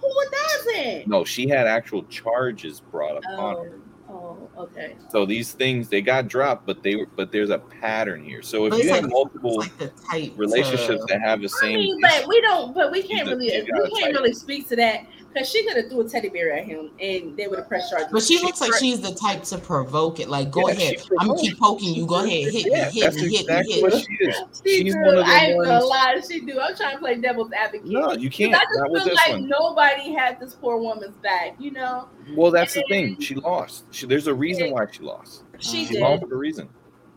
[0.01, 1.07] Who doesn't?
[1.09, 3.81] No, she had actual charges brought upon Oh, her.
[4.09, 4.97] oh, okay.
[5.11, 8.41] So these things they got dropped, but they were but there's a pattern here.
[8.43, 9.65] So if But you it's have like- multiple
[10.13, 12.75] like relationships to- that have the same, I same mean, but we don't.
[12.75, 13.51] But we can't really.
[13.51, 14.23] he's got a We can't type.
[14.23, 17.37] really speak to that because she could have threw a teddy bear at him and
[17.37, 18.09] they would have pressed charges.
[18.11, 20.29] But she She looks like pre- she's the type to provoke it.
[20.29, 21.03] Like, go Yeah, ahead.
[21.21, 22.07] I'm gonna keep poking you.
[22.07, 24.17] Go ahead, hit me, yeah, hit me, hit me, what hit me.
[24.19, 24.37] she is.
[24.65, 25.01] She She's do.
[25.01, 26.21] one of I ain't gonna lie.
[26.29, 26.59] She do.
[26.61, 27.87] I'm trying to play devil's advocate.
[27.87, 28.55] No, you 'Cause can't.
[28.55, 29.49] I just with feel like one.
[29.49, 31.57] nobody had this poor woman's back.
[31.59, 33.21] You know, Well, that's the thing.
[33.21, 33.85] She lost.
[33.91, 35.43] She, there's a reason why she lost.
[35.59, 35.85] she.
[35.87, 36.01] She did.
[36.03, 36.69] lost for a reason.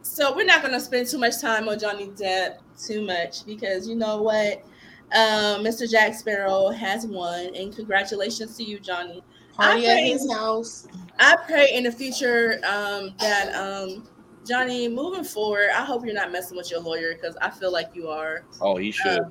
[0.04, 3.88] So we're not going to spend too much time on Johnny Depp too much because
[3.88, 4.63] you know what,
[5.13, 5.89] um, Mr.
[5.89, 9.24] Jack Sparrow has won, and congratulations to you, Johnny.
[9.54, 10.88] Party I at think- his house.
[11.19, 14.08] I pray in the future um, that um,
[14.47, 17.89] Johnny, moving forward, I hope you're not messing with your lawyer because I feel like
[17.93, 18.43] you are.
[18.60, 19.19] Oh, he should.
[19.19, 19.30] Uh,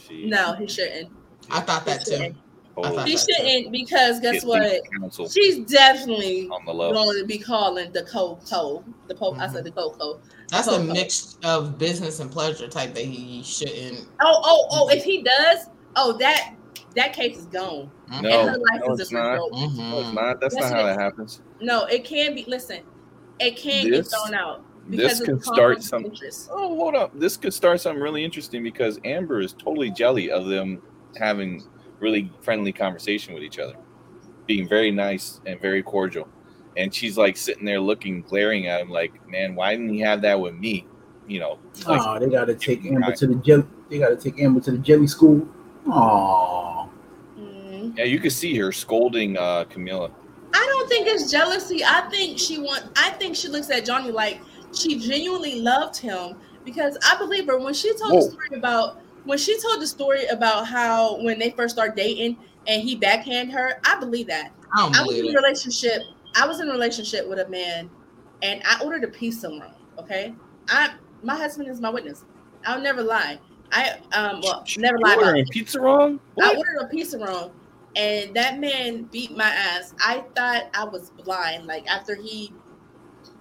[0.00, 1.10] she No, he shouldn't.
[1.50, 2.12] I thought that too.
[2.12, 2.36] shouldn't.
[2.78, 4.80] I thought He shouldn't because guess what?
[4.98, 8.84] Counsel She's definitely on the going to be calling the Coco.
[9.08, 9.38] The Pope.
[9.38, 10.20] I said the Coco.
[10.50, 14.06] That's a mix of business and pleasure type that he shouldn't.
[14.20, 14.88] Oh, oh, oh!
[14.88, 16.54] If he does, oh that
[16.94, 17.90] that case is gone.
[18.10, 18.22] Mm-hmm.
[18.22, 19.32] No, no, it's is not.
[19.32, 19.52] revoked.
[19.54, 19.94] No, mm-hmm.
[20.06, 20.40] it's not.
[20.40, 21.42] That's Yes, not it that happens.
[21.60, 22.44] No, it can be.
[22.46, 22.80] Listen,
[23.40, 26.04] it can This- get thrown out This of could the start conflict of some.
[26.04, 26.48] interest.
[26.52, 27.18] Oh, hold up.
[27.18, 30.80] This could start something really interesting because Amber is totally jelly of them
[31.16, 31.64] having
[31.98, 33.74] really friendly conversation with each other,
[34.46, 36.28] being very nice and very cordial.
[36.76, 40.20] And she's like sitting there looking, glaring at him, like, "Man, why didn't he have
[40.22, 40.86] that with me?"
[41.26, 41.58] You know.
[41.86, 43.64] Like, Oh, they gotta take Amber to the jelly.
[43.90, 45.46] They gotta take Amber to the jelly school.
[45.88, 46.88] Oh,
[47.38, 47.96] Mm.
[47.96, 50.10] yeah, you could see her scolding uh, Camilla.
[50.54, 51.82] I don't think it's jealousy.
[51.84, 52.84] I think she want.
[52.96, 54.40] I think she looks at Johnny like
[54.74, 58.20] she genuinely loved him because I believe her when she told Whoa.
[58.20, 62.36] the story about when she told the story about how when they first started dating
[62.66, 63.80] and he backhand her.
[63.84, 64.50] I believe that.
[64.74, 65.42] I don't I was in believe a it.
[65.42, 66.02] relationship.
[66.36, 67.90] I was in a relationship with a man,
[68.42, 69.74] and I ordered a pizza wrong.
[69.98, 70.34] Okay,
[70.68, 72.24] I my husband is my witness.
[72.66, 73.38] I'll never lie.
[73.72, 76.20] I um well never lie about pizza wrong?
[76.40, 77.52] I ordered a pizza wrong,
[77.96, 79.94] and that man beat my ass.
[80.04, 81.66] I thought I was blind.
[81.66, 82.52] Like after he,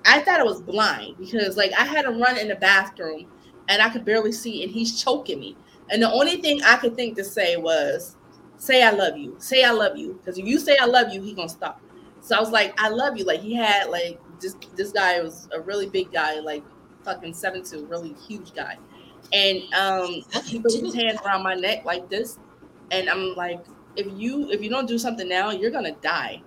[0.05, 3.27] I thought I was blind because like I had to run in the bathroom,
[3.67, 5.57] and I could barely see, and he's choking me.
[5.89, 8.15] And the only thing I could think to say was,
[8.57, 9.35] "Say I love you.
[9.37, 11.81] Say I love you." Because if you say I love you, he gonna stop.
[12.25, 14.55] So I was like, "I love you." Like he had like this.
[14.75, 16.63] This guy was a really big guy, like
[17.03, 18.77] fucking seven two, really huge guy.
[19.31, 22.39] And um, he put his hands around my neck like this,
[22.89, 23.63] and I'm like,
[23.95, 26.41] if you if you don't do something now, you're gonna die.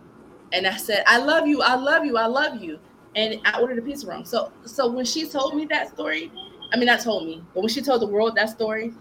[0.53, 2.81] And I said, I love you, I love you, I love you.
[3.15, 4.25] And I ordered a pizza wrong.
[4.25, 6.33] So so when she told me that story,
[6.73, 8.93] I mean not told me, but when she told the world that story,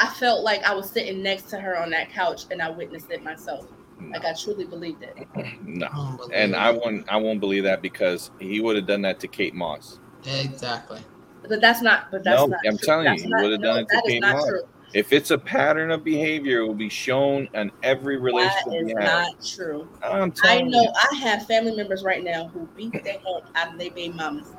[0.00, 3.10] I felt like I was sitting next to her on that couch and I witnessed
[3.10, 3.68] it myself.
[4.10, 5.16] Like I truly believed it.
[5.66, 5.86] No.
[5.86, 6.58] I believe And it.
[6.58, 9.98] I won't I won't believe that because he would have done that to Kate Moss.
[10.26, 11.00] exactly.
[11.48, 12.86] But that's not but that's No, not I'm true.
[12.86, 14.46] telling you, That's he would've no, done it to Kate Moss.
[14.46, 14.62] true.
[14.92, 18.96] If it's a pattern of behavior, it will be shown in every relationship is you
[18.98, 19.06] have.
[19.08, 19.88] not true.
[20.02, 20.92] I'm I telling know you.
[21.12, 24.52] I have family members right now who beat their heck out of their baby mama's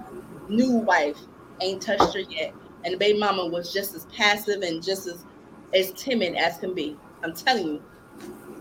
[0.49, 1.17] new wife,
[1.61, 5.23] ain't touched her yet, and the baby mama was just as passive and just as
[5.73, 6.97] as timid as can be.
[7.23, 7.83] I'm telling you,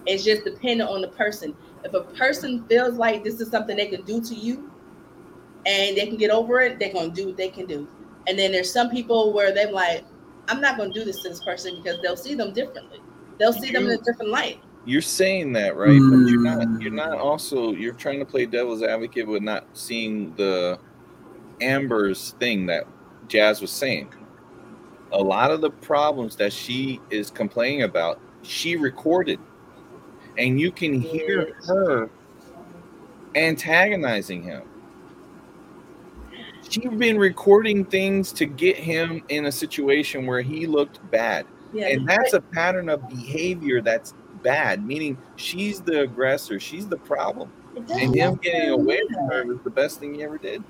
[0.06, 1.54] it's just dependent on the person.
[1.84, 4.70] If a person feels like this is something they can do to you,
[5.66, 7.88] and they can get over it, they're gonna do what they can do.
[8.26, 10.04] And then there's some people where they're like,
[10.48, 13.00] I'm not gonna do this to this person because they'll see them differently.
[13.38, 14.60] They'll see them in a different light.
[14.84, 16.00] You're saying that, right?
[16.10, 16.82] But you're not Mm.
[16.82, 20.78] you're not also you're trying to play devil's advocate with not seeing the
[21.60, 22.86] Amber's thing that
[23.28, 24.08] Jazz was saying.
[25.12, 29.38] A lot of the problems that she is complaining about, she recorded.
[30.38, 32.10] And you can hear her
[33.34, 34.62] antagonizing him.
[36.68, 41.46] She's been recording things to get him in a situation where he looked bad.
[41.72, 46.96] Yeah, And that's a pattern of behavior that's bad, meaning she's the aggressor, she's the
[46.96, 47.50] problem.
[47.76, 50.62] And him getting away from her was the best thing he ever did.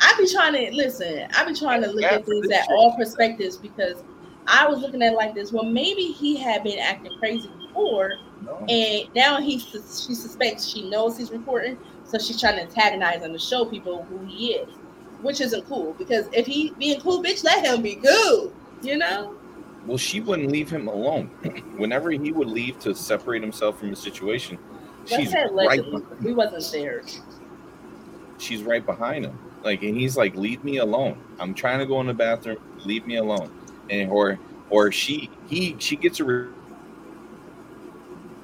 [0.00, 1.26] I be trying to listen.
[1.34, 4.02] I be trying to look at things at all perspectives because
[4.46, 5.52] I was looking at it like this.
[5.52, 8.12] Well, maybe he had been acting crazy before,
[8.44, 8.64] No.
[8.68, 13.32] and now he she suspects she knows he's recording, so she's trying to antagonize him
[13.32, 14.68] to show people who he is,
[15.22, 15.94] which isn't cool.
[15.94, 18.52] Because if he being cool, bitch, let him be cool.
[18.82, 19.34] You know?
[19.86, 21.26] Well, she wouldn't leave him alone.
[21.76, 24.58] Whenever he would leave to separate himself from the situation,
[25.06, 25.82] she's said right.
[26.22, 27.02] We wasn't there.
[28.38, 29.38] She's right behind him.
[29.62, 31.22] Like, and he's like, "Leave me alone.
[31.38, 32.58] I'm trying to go in the bathroom.
[32.84, 33.50] Leave me alone."
[33.90, 34.38] And or
[34.70, 36.24] or she he she gets a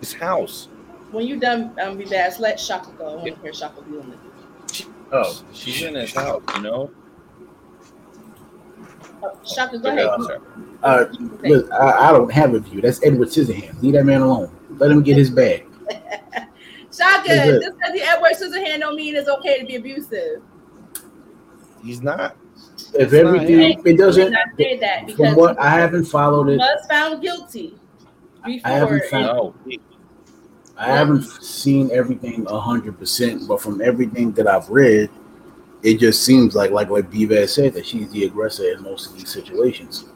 [0.01, 0.69] his house.
[1.13, 2.39] When you done, um, be bad.
[2.39, 3.09] Let Shaka go.
[3.09, 4.87] I want to hear Shaka be on the.
[5.13, 6.91] oh, She's in his house, you know.
[9.23, 10.07] Oh, Shaka, go Go ahead.
[10.07, 10.41] ahead,
[10.83, 11.05] uh,
[11.43, 12.81] look, I, I don't have a view.
[12.81, 13.83] That's Edward Scissorhands.
[13.83, 14.51] Leave that man alone.
[14.79, 15.67] Let him get his bag.
[16.93, 17.63] Shaka, it.
[17.63, 20.43] just because the Edward Scissorhand don't mean it's okay to be abusive.
[21.83, 22.37] He's not.
[22.95, 23.83] If everything, him.
[23.85, 24.35] it doesn't.
[24.35, 27.75] I say that From because what I haven't followed he it, was found guilty
[28.45, 28.71] before.
[28.71, 29.81] I haven't it- found- No, he-
[30.81, 33.47] I haven't seen everything hundred percent.
[33.47, 35.11] But from everything that I've read,
[35.83, 39.17] it just seems like, like what Bivaz said, that she's the aggressor in most of
[39.17, 40.07] these situations.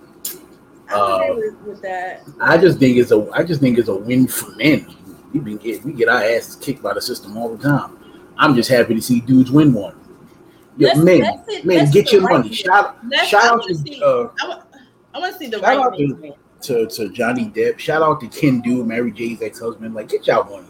[0.89, 2.23] I uh, agree with, with that.
[2.41, 4.95] I just think it's a, I just think it's a win for men.
[5.33, 7.99] We been get, we get our asses kicked by the system all the time.
[8.39, 9.97] I'm just happy to see dudes win one.
[10.77, 12.53] Yo, men, let's see- men, let's get your the money.
[12.53, 12.97] Shout,
[13.27, 14.63] shout out to, uh, I want,
[15.15, 15.79] I want to see the right
[16.65, 17.79] to- to to Johnny Depp.
[17.79, 19.95] Shout out to Kendu, Mary J's ex husband.
[19.95, 20.67] Like, get y'all money.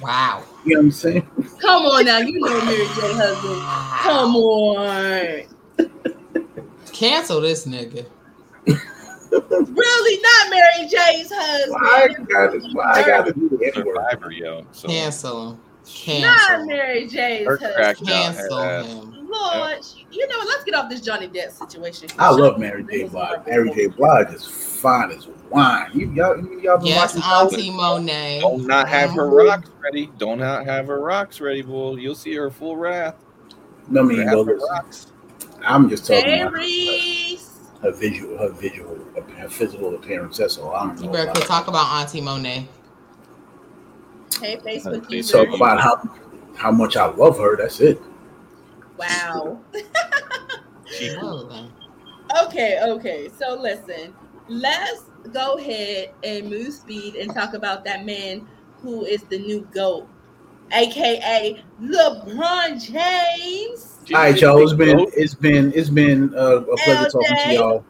[0.00, 0.42] Wow.
[0.64, 1.26] You know what I'm saying?
[1.60, 3.12] Come on now, you know Mary J.
[3.14, 3.60] husband.
[4.02, 5.42] Come on.
[6.92, 8.06] Cancel this nigga.
[9.30, 12.28] Really, not Mary J's Why I husband.
[12.28, 14.66] gotta, why I gotta do the Survivor, yo.
[14.72, 15.60] So Cancel him.
[16.08, 17.74] Not Mary J's Her husband.
[17.74, 19.28] cracked Cancel him.
[19.30, 19.78] Lord,
[20.10, 20.36] you know?
[20.46, 22.08] Let's get off this Johnny Depp situation.
[22.18, 23.04] I love Mary J.
[23.04, 23.46] Blige.
[23.46, 23.86] Mary J.
[23.86, 25.90] Blige is fine as wine.
[25.94, 27.42] You y'all, you, y'all been Yes, watching Power?
[27.44, 28.40] Auntie Monet.
[28.40, 29.48] Don't not have her Mhm.
[29.48, 30.10] rocks ready.
[30.18, 31.96] Don't not have her rocks ready, boy.
[31.96, 33.14] You'll see her full wrath.
[33.88, 35.06] No, I mean, Have well, her listen, rocks.
[35.64, 37.50] I'm just talking about Aries.
[37.82, 38.96] her visual, her visual,
[39.36, 40.38] her physical appearance.
[40.38, 40.74] That's all.
[40.74, 41.12] I don't You know.
[41.12, 42.68] better About talk about Auntie Monet.
[44.38, 45.44] Hey, Facebook Please user.
[45.44, 46.02] Talk about how
[46.56, 47.56] how much I love her.
[47.56, 48.00] That's it.
[48.96, 49.60] Wow.
[50.90, 51.72] She Well.
[52.46, 53.28] Okay, okay.
[53.38, 54.14] So listen,
[54.48, 58.46] let's go ahead and move speed and talk about that man
[58.82, 60.08] who is the new GOAT,
[60.72, 63.98] aka LeBron James.
[64.12, 64.62] All right, y'all.
[64.62, 67.84] It's been it's been it's been uh, a pleasure talking to y'all.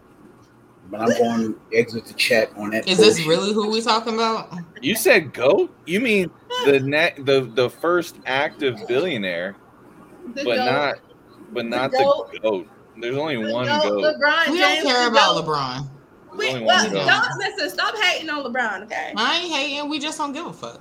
[0.91, 2.89] But I'm going to exit the chat on that.
[2.89, 4.53] Is this really who we talking about?
[4.83, 5.73] You said goat?
[5.87, 6.31] You mean
[6.65, 9.55] the na- the the first active billionaire,
[10.35, 10.65] The but GOAT.
[10.65, 10.95] not
[11.53, 12.31] but not the goat.
[12.43, 12.67] goat.
[12.97, 14.03] There's only The one GOAT, goat.
[14.17, 14.83] LeBron We James.
[14.85, 15.45] don't care about GOAT.
[15.47, 15.91] LeBron.
[16.37, 17.07] We, Only well, one goat.
[17.07, 17.71] don't listen.
[17.71, 19.13] Stop hating on LeBron, okay?
[19.17, 19.89] I ain't hating.
[19.91, 20.81] We just don't give a fuck.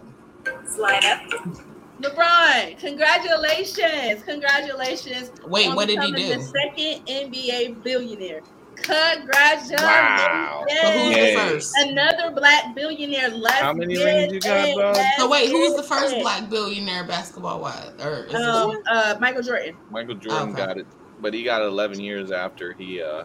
[0.66, 1.56] Slide up.
[2.02, 5.32] LeBron, congratulations, congratulations.
[5.46, 6.36] Wait, on what did he do?
[6.36, 8.42] The second NBA billionaire.
[8.84, 9.82] Congratulations.
[9.82, 10.66] Wow.
[10.82, 11.36] So who's Yay.
[11.36, 11.74] the first?
[11.78, 13.30] Another black billionaire.
[13.30, 14.94] Let's How many get rings you got, bro?
[15.18, 16.22] So wait, who's the first it.
[16.22, 17.92] black billionaire basketball wise?
[18.04, 19.76] Or is Um, this uh, Michael Jordan.
[19.92, 20.58] Michael Jordan Okay.
[20.66, 20.88] got it,
[21.22, 23.24] but he got it 11 years after he uh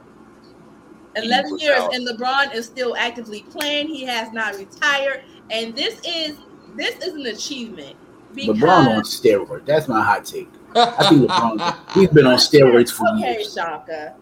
[1.17, 1.95] 11 was years, out.
[1.95, 3.87] and LeBron is still actively playing.
[3.89, 6.39] He has not retired, and this is
[6.77, 7.97] this is an achievement
[8.35, 9.65] because LeBron on steroids.
[9.65, 10.49] That's my hot take.
[10.75, 11.77] I think LeBron.
[11.95, 13.55] He's been on steroids for okay, years.
[13.55, 14.17] Shaka.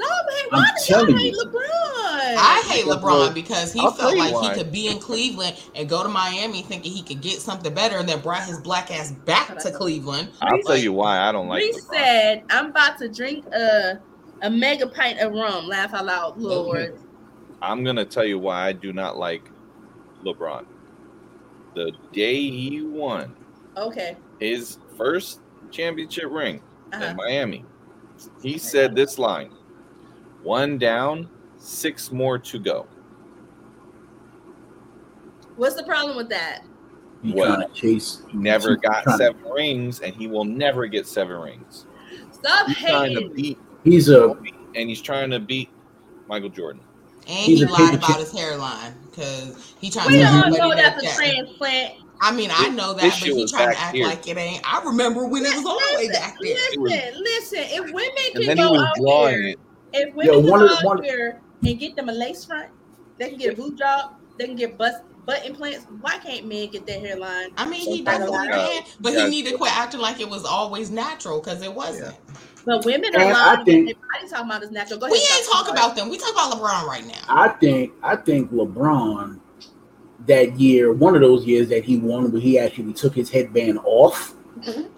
[0.00, 0.50] Stop hating.
[0.52, 1.44] I'm Why do y'all telling hate you.
[1.44, 2.34] LeBron?
[2.40, 4.54] I hate Because, LeBron because he I'll felt like why.
[4.54, 7.96] he could be in Cleveland and go to Miami thinking he could get something better
[7.98, 10.30] and then brought his black ass back to Cleveland.
[10.40, 11.94] I'll tell you why I don't like Bree LeBron.
[11.94, 13.98] said, "I'm about to drink a
[14.42, 16.98] a mega pint of rum." Laugh out loud, Lord.
[17.60, 19.50] I'm gonna tell you why I do not like
[20.24, 20.64] LeBron.
[21.74, 23.34] The day he won
[23.76, 24.16] Okay.
[24.40, 26.60] his first championship ring
[26.92, 27.04] Uh-huh.
[27.04, 27.64] in Miami,
[28.42, 29.50] he said this line:
[30.48, 32.86] "One down, six more to go."
[35.56, 36.62] What's the problem with that?
[37.22, 38.22] He Well, to chase.
[38.32, 41.84] Never he's got trying to- seven rings, and he will never get seven rings.
[42.32, 43.34] Stop He's trying to hating.
[43.34, 44.30] beat, He's a
[44.74, 45.68] and he's trying to beat
[46.28, 46.80] Michael Jordan.
[47.26, 48.16] And He's he lied about chip.
[48.20, 51.94] his hairline because he trying We to tell don't know that's a transplant.
[52.20, 54.06] I mean, I know that, this but shit he trying to act here.
[54.06, 54.62] like it ain't.
[54.64, 56.56] I remember when it was all the way back there.
[56.78, 57.58] Listen, listen.
[57.64, 59.58] If women And can then he go was out drawing here, it.
[59.92, 62.68] If women Yo, can one go of out here and get them a lace front,
[63.18, 65.86] they can get a boob job, they can get bust butt implants.
[66.00, 67.50] Why can't men get their hairline?
[67.56, 70.00] I mean, he Sometimes definitely you can, but you he gotta- need to quit acting
[70.00, 72.14] like it was always natural because it wasn't.
[72.64, 73.64] But women are And I lying.
[73.64, 74.98] think- Everybody's talking about is natural.
[75.00, 75.50] Go We ain't Shaka.
[75.52, 76.08] talk about them.
[76.10, 77.14] We talk about LeBron right now.
[77.28, 79.38] I think I think LeBron
[80.26, 83.78] that year, one of those years that he won where he actually took his headband
[83.84, 84.88] off, Mhm.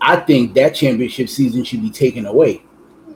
[0.00, 2.62] I think that championship season should be taken away.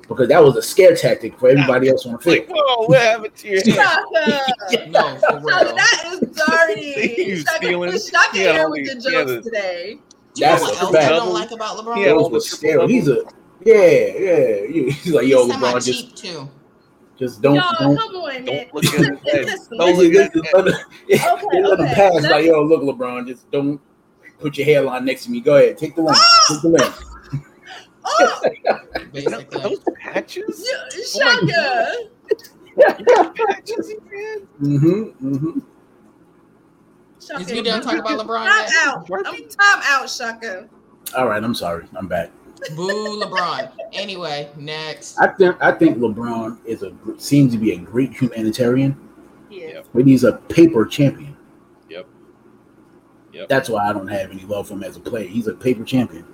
[0.08, 2.46] Because that was a scare tactic for everybody else on the field.
[2.48, 3.74] whoa, what happened to your hair?
[3.74, 4.86] Shaka.
[4.90, 5.76] No, for Shaka, real.
[5.76, 7.22] that is dirty.
[7.24, 9.98] You Shaka, stealing- Shaka yeah, here with the yeah, jokes the- today.
[10.36, 11.10] You know That's what else I fact.
[11.10, 12.04] don't like about LeBron?
[12.04, 12.88] Yeah, all Those the were triple.
[12.88, 13.22] He's a
[13.64, 14.66] yeah, yeah.
[14.90, 16.50] He's like, yo, He's LeBron, just too.
[17.16, 18.44] just don't Y'all, don't come on, man.
[18.44, 19.44] Don't look at his head.
[19.46, 20.42] Listen, Don't look at listen.
[20.44, 20.74] his let him,
[21.08, 21.94] Okay, let him okay.
[21.94, 22.22] pass.
[22.22, 23.80] Let Like, yo, look, LeBron, just don't
[24.40, 25.40] put your hairline next to me.
[25.40, 26.14] Go ahead, take the lane.
[26.48, 26.84] Take the ah!
[26.84, 27.13] lane.
[28.04, 28.40] Oh,
[29.12, 29.60] Basically.
[29.60, 30.60] Those patches?
[31.16, 31.94] you- Oh Shaka.
[32.98, 34.48] You got patches in your head?
[34.60, 35.34] Mm-hmm.
[35.34, 35.58] Mm-hmm.
[37.24, 37.40] Shaka.
[37.40, 38.86] Is we done talking about LeBron Time yet?
[38.86, 39.10] out.
[39.26, 40.68] I'm time out, Shaka.
[41.16, 41.86] All right, I'm sorry.
[41.96, 42.30] I'm back.
[42.76, 43.70] Boo LeBron.
[43.92, 45.18] Anyway, next.
[45.18, 48.96] I think I think LeBron is a seems to be a great humanitarian,
[49.50, 49.82] Yeah.
[49.94, 51.36] but he's a paper champion.
[51.88, 52.06] Yep.
[53.32, 53.48] Yep.
[53.48, 55.26] That's why I don't have any love for him as a player.
[55.28, 56.24] He's a paper champion.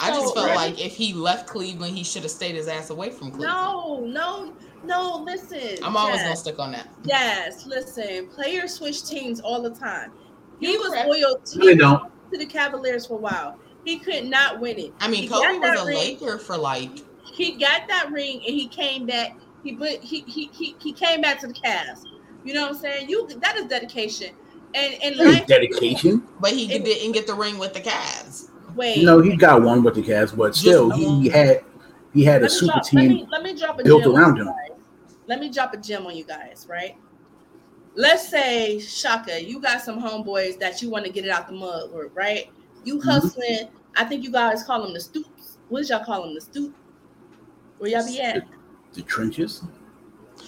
[0.00, 0.56] I just felt right.
[0.56, 3.52] like if he left Cleveland, he should have stayed his ass away from Cleveland.
[3.52, 4.52] No, no,
[4.84, 5.22] no.
[5.24, 5.82] Listen.
[5.84, 6.88] I'm always gonna stick on that.
[7.04, 8.28] Yes, listen.
[8.28, 10.12] Players switch teams all the time.
[10.60, 11.08] He You're was correct.
[11.08, 12.12] loyal to, don't.
[12.32, 13.58] to the Cavaliers for a while.
[13.84, 14.92] He could not win it.
[15.00, 15.96] I mean, He Kobe got that was a ring.
[15.98, 16.90] Laker for like
[17.34, 19.36] He got that ring and he came back.
[19.64, 22.02] He but he he he, he came back to the Cavs.
[22.44, 23.08] You know what I'm saying?
[23.08, 24.34] You that is dedication.
[24.74, 25.46] And and That life.
[25.46, 26.26] dedication.
[26.40, 28.48] but he It- didn't get the ring with the Cavs.
[28.74, 28.98] Wait.
[28.98, 31.64] You know, he got one with the Cavs, but still, he, had
[32.12, 33.08] he had a let me, super drop, let, team.
[33.08, 34.50] me, let me drop a built around him.
[35.26, 36.96] Let me drop a gem on you guys, right?
[37.94, 41.52] Let's say Shaka, you got some homeboys that you want to get it out the
[41.52, 42.50] mud with, right?
[42.84, 43.08] You mm-hmm.
[43.08, 43.68] hustling.
[43.96, 45.58] I think you guys call them the stoops.
[45.68, 46.34] What did y'all call them?
[46.34, 46.74] The stoop.
[47.78, 48.46] Where y'all be at?
[48.94, 49.62] The trenches.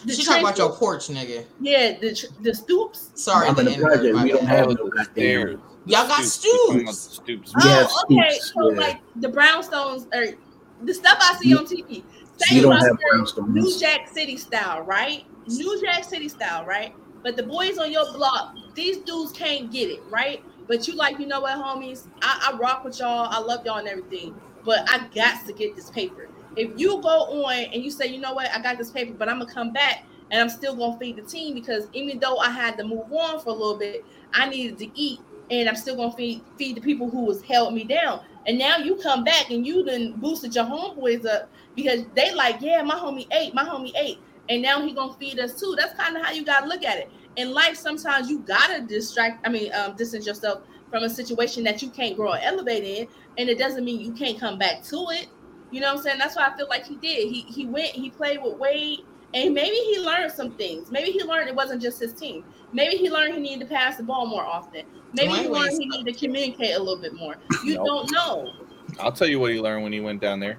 [0.04, 1.44] The She talking about your porch, nigga.
[1.60, 3.10] Yeah, the tr- the stoops.
[3.14, 4.22] Sorry, I'm in the project.
[4.22, 5.62] We don't have no was goddamn.
[5.86, 6.08] Stairs.
[6.08, 6.54] Y'all got Stoops.
[6.54, 7.50] We're talking about stoops.
[7.50, 7.54] Stoops.
[7.64, 8.30] We have Oh, okay.
[8.38, 8.80] stoops, So yeah.
[8.80, 10.36] like the brownstones or
[10.84, 12.02] the stuff I see on TV.
[12.50, 13.78] We don't have Buster, New.
[13.78, 15.24] Jack City style, right?
[15.46, 16.94] New Jack City style, right?
[17.22, 20.42] But the boys on your block, these dudes can't get it, right?
[20.66, 22.08] But you like, you know what, homies?
[22.22, 23.28] I, I rock with y'all.
[23.30, 24.34] I love y'all and everything.
[24.64, 26.28] But I got to get this paper.
[26.56, 29.28] If you go on and you say, you know what, I got this paper, but
[29.28, 32.50] I'm gonna come back and I'm still gonna feed the team because even though I
[32.50, 35.96] had to move on for a little bit, I needed to eat and I'm still
[35.96, 38.20] gonna feed feed the people who was held me down.
[38.46, 42.60] And now you come back and you then boosted your homeboys up because they like,
[42.60, 45.74] yeah, my homie ate, my homie ate, and now he gonna feed us too.
[45.78, 47.10] That's kind of how you gotta look at it.
[47.36, 49.46] In life, sometimes you gotta distract.
[49.46, 53.08] I mean, um, distance yourself from a situation that you can't grow or elevate in,
[53.38, 55.28] and it doesn't mean you can't come back to it.
[55.70, 56.18] You know what I'm saying?
[56.18, 57.28] That's why I feel like he did.
[57.32, 59.00] He he went, he played with Wade,
[59.32, 60.90] and maybe he learned some things.
[60.90, 62.44] Maybe he learned it wasn't just his team.
[62.74, 64.82] Maybe he learned he needed to pass the ball more often.
[65.14, 67.36] Maybe he learned he needed to communicate a little bit more.
[67.64, 67.86] You Nope.
[67.86, 68.52] don't know.
[69.00, 70.58] I'll tell you what he learned when he went down there.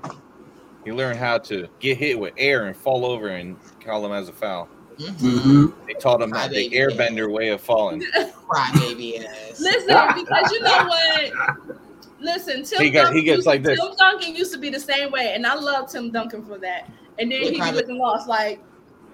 [0.85, 4.29] He learned how to get hit with air and fall over and call them as
[4.29, 4.67] a foul.
[4.97, 5.11] Mhm.
[5.17, 5.73] Mhm.
[5.87, 6.73] They taught him how the Crybaby.
[6.95, 8.01] airbender way of falling.
[8.47, 9.59] Cry baby ass.
[9.59, 11.77] Listen, because you know what?
[12.21, 13.77] Listen, Tim He got- he Duncan gets used- like this.
[13.79, 16.89] Tim Duncan used to be the same way, and I love Tim Duncan for that.
[17.19, 17.89] And then Yeah, he be private.
[17.89, 18.61] lost, like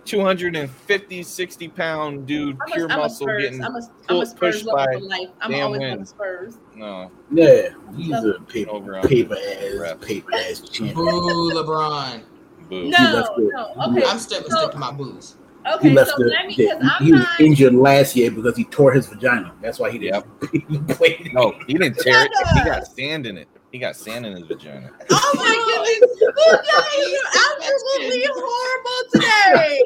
[0.05, 3.43] 250, 60 pound dude, I'm pure a, I'm a muscle Spurs.
[3.43, 5.29] getting I'm a, I'm pulled- a Spurs pushed by life.
[5.41, 5.99] I'm damn always wind.
[5.99, 6.57] on Spurs.
[6.75, 7.11] no.
[7.31, 10.01] Yeah, he's a paper, Over paper ass, ref.
[10.01, 10.95] paper ass champ.
[10.95, 12.23] Boo, LeBron.
[12.69, 12.89] Boo.
[12.89, 13.73] No, no.
[13.89, 15.37] Okay, I'm still gonna stick to my booze.
[15.81, 18.63] He left So the, let me, the- I'm he was injured last year because he
[18.65, 19.53] tore his vagina.
[19.61, 20.23] That's why he didn't
[20.89, 21.29] play.
[21.33, 22.31] No, he didn't tear it.
[22.55, 23.47] He got sand in it.
[23.71, 24.89] He got sand in his vagina.
[25.11, 27.29] Oh my goodness, you guys, you're
[27.73, 29.81] absolutely horrible today.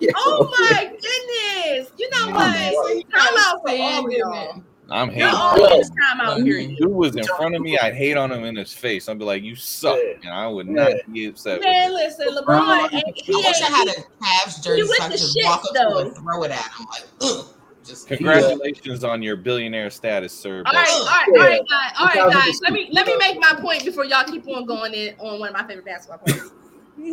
[0.00, 0.14] Yep.
[0.16, 1.92] Oh my goodness.
[1.98, 3.10] You know what?
[3.10, 4.62] Time out for all of y'all.
[4.92, 5.34] I'm You're hating.
[5.40, 6.66] always time out here.
[6.66, 7.78] Dude was in front of me.
[7.78, 9.08] I'd hate on him in his face.
[9.08, 11.60] I'd be like, "You suck," and I would not be upset.
[11.60, 12.58] Man, listen, LeBron,
[12.92, 13.92] I wish I had a
[14.24, 15.98] Cavs jersey with so I the could shit, walk up though.
[15.98, 16.86] and throw it at him.
[16.90, 17.46] Like, ugh.
[17.84, 18.16] Just it.
[18.16, 20.58] Congratulations on your billionaire status, sir.
[20.58, 21.40] All but right, all right, Yeah.
[21.40, 21.92] all right, guys.
[21.98, 22.60] All right, guys.
[22.62, 25.48] Let me let me make my point before y'all keep on going in on one
[25.48, 26.50] of my favorite basketball players.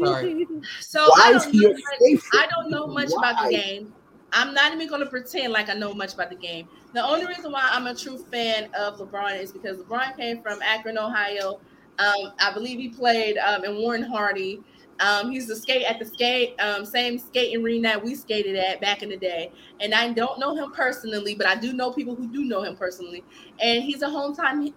[0.04, 0.46] Sorry.
[0.82, 2.22] So Why I don't know much.
[2.34, 3.94] I don't know much about the game.
[4.34, 6.68] I'm not even going to pretend like I know much about the game.
[6.94, 10.62] The only reason why I'm a true fan of LeBron is because LeBron came from
[10.62, 11.60] Akron, Ohio.
[12.00, 14.62] Um, I believe he played um, in Warren Hardy.
[15.00, 18.82] Um, he's the skate at the skate um, same skating ring that we skated at
[18.82, 19.52] back in the day.
[19.80, 22.76] And I don't know him personally, but I do know people who do know him
[22.76, 23.24] personally.
[23.60, 24.74] And he's a hometown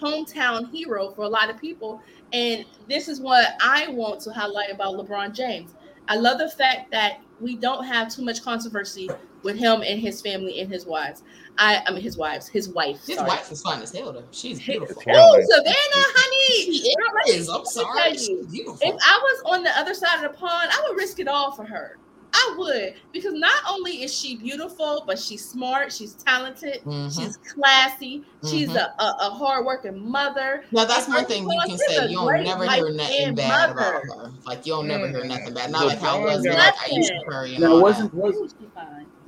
[0.00, 2.00] hometown hero for a lot of people.
[2.32, 5.74] And this is what I want to highlight about LeBron James.
[6.08, 9.08] I love the fact that we don't have too much controversy
[9.42, 11.22] with him and his family and his wives.
[11.58, 13.04] I, I mean his wives, his wife.
[13.06, 13.28] His sorry.
[13.28, 14.24] wife is fine as hell though.
[14.30, 14.96] She's beautiful.
[14.96, 15.46] Oh, hairline.
[15.46, 16.72] Savannah, honey.
[16.78, 17.48] She Girl, let is.
[17.48, 18.12] I'm sorry.
[18.16, 18.78] She's beautiful.
[18.82, 21.52] If I was on the other side of the pond, I would risk it all
[21.52, 21.98] for her.
[22.34, 27.12] I would because not only is she beautiful, but she's smart, she's talented, Mhm.
[27.18, 28.76] she's classy, she's Mhm.
[28.76, 30.62] a, a, a hardworking mother.
[30.70, 32.06] Now that's And one first thing you can say.
[32.08, 34.02] You don't never hear nothing bad mother.
[34.04, 34.32] about her.
[34.44, 35.70] Like you'll never hear nothing bad.
[35.72, 38.12] Not like how it was LeBron with like got- Ayesha Curry and Now all wasn't
[38.14, 38.54] was,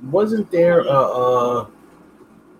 [0.03, 1.67] wasn't there a, a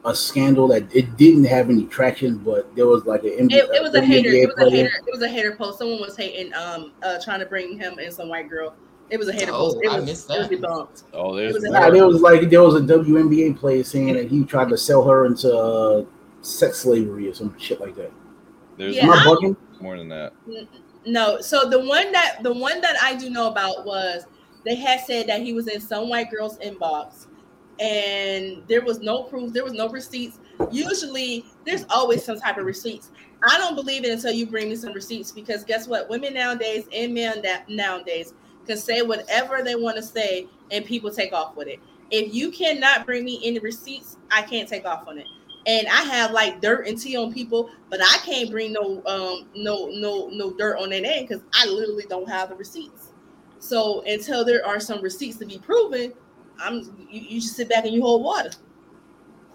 [0.06, 3.70] a scandal that it didn't have any traction, but there was like an NBA, It,
[3.76, 4.30] it was a hater.
[4.30, 4.90] It was a hater.
[5.08, 5.78] It was a hater post.
[5.80, 8.74] Someone was hating, um, uh, trying to bring him and some white girl.
[9.12, 9.78] It was a hater Oh, post.
[9.84, 10.60] It I was, missed it was that.
[10.62, 11.04] debunked.
[11.14, 14.14] Oh, It there's was a- Nah, there was like there was a WNBA player saying
[14.14, 16.06] that he tried to sell her into uh,
[16.42, 18.12] sex slavery or some shit like that.
[18.78, 19.56] there's Yeah, Am I I- bugging?
[19.82, 20.34] more than that.
[21.06, 24.24] No, so the one that the one that I do know about was
[24.64, 27.26] they had said that he was in some white girl's inbox,
[27.82, 30.38] and there was no proof, there was no receipts.
[30.72, 33.10] Usually, there's always some type of receipts.
[33.44, 36.08] I don't believe it until you bring me some receipts because guess what?
[36.08, 38.36] Women nowadays and men that nowadays
[38.68, 41.80] can say whatever they want to say, and people take off with it.
[42.12, 45.26] If you cannot bring me any receipts, I can't take off on it.
[45.66, 49.48] And I have like dirt and tea on people, but I can't bring no um
[49.56, 53.14] no no no dirt on their name because I literally don't have the receipts.
[53.58, 56.14] So until there are some receipts to be proven,
[56.62, 56.76] I'm
[57.10, 58.52] you, you just sit back and you hold water.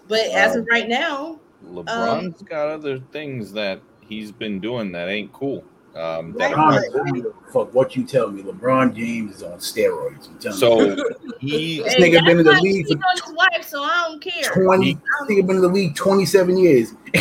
[0.07, 5.31] But as of right now, LeBron's got other things that he's been doing that ain't
[5.33, 5.63] cool.
[5.95, 6.53] Um, that Right.
[6.53, 8.43] are- LeBron, I don't give a fuck what you tell me.
[8.43, 10.27] LeBron James is on steroids.
[10.29, 11.15] I'm telling so you.
[11.39, 14.43] he This nigga been in the league for on his wife, so I don't care.
[14.53, 14.93] twenty.
[14.93, 16.93] This nigga been in the league 27 years,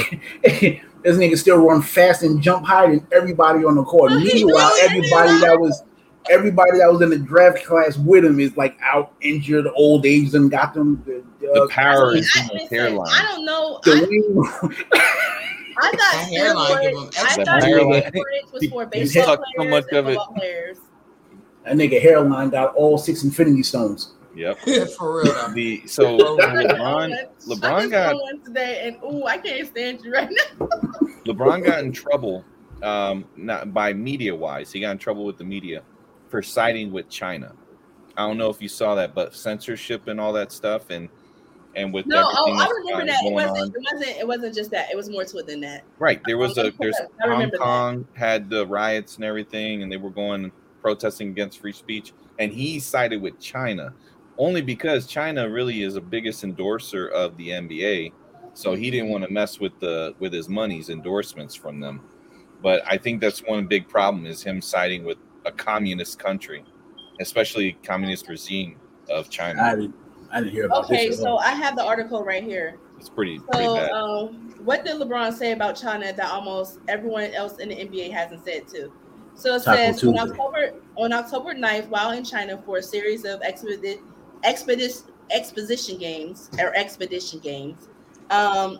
[0.42, 0.80] this
[1.16, 4.12] nigga still run fast and jump higher than everybody on the court.
[4.12, 5.82] Meanwhile, everybody that was
[6.30, 10.34] everybody that was in the draft class with him is like out injured, old age,
[10.34, 13.08] and got them the, The uh, power is in listen, the hairline.
[13.10, 13.80] I don't know.
[13.86, 14.98] I,
[15.78, 18.02] I thought That hairline give him I thought hairline.
[18.52, 20.16] was for baseball sucked so players much and of it.
[20.16, 20.78] football players.
[21.64, 24.12] that nigga hairline got all six infinity stones.
[24.34, 24.58] Yep.
[24.98, 25.48] For real.
[25.54, 27.14] The so LeBron
[27.46, 30.66] LeBron just got one today, and ooh, I can't stand you right now.
[31.26, 32.44] LeBron got in trouble,
[32.82, 34.70] um, not by media wise.
[34.70, 35.82] He got in trouble with the media
[36.28, 37.52] for siding with China.
[38.16, 41.08] I don't know if you saw that, but censorship and all that stuff, and
[41.74, 43.22] and with No, oh, I remember that.
[43.24, 43.58] It wasn't.
[43.58, 43.68] on.
[43.68, 44.16] It wasn't.
[44.18, 44.90] It wasn't just that.
[44.90, 45.84] It was more to it than that.
[45.98, 47.62] Right, there was a there's Hong remember that.
[47.62, 50.50] Kong had the riots and everything, and they were going
[50.80, 53.92] protesting against free speech, and he sided with China,
[54.38, 58.12] only because China really is the biggest endorser of the NBA,
[58.54, 62.00] so he didn't want to mess with the with his money's endorsements from them.
[62.62, 66.64] But I think that's one big problem is him siding with a communist country,
[67.20, 68.76] especially communist regime
[69.08, 69.62] of China.
[69.62, 69.94] I didn't,
[70.30, 71.18] I didn't hear about Okay, this.
[71.18, 71.38] at so.
[71.38, 72.78] I have the article right here.
[72.98, 73.90] It's pretty pretty So, bad.
[73.92, 78.44] um, what did LeBron say about China that almost everyone else in the NBA hasn't
[78.44, 78.92] said too?
[79.34, 83.24] So it Taco says on October on October 9th, while in China for a series
[83.24, 84.00] of expedi-
[84.44, 87.88] expedition exposition games or expedition games,
[88.30, 88.78] um,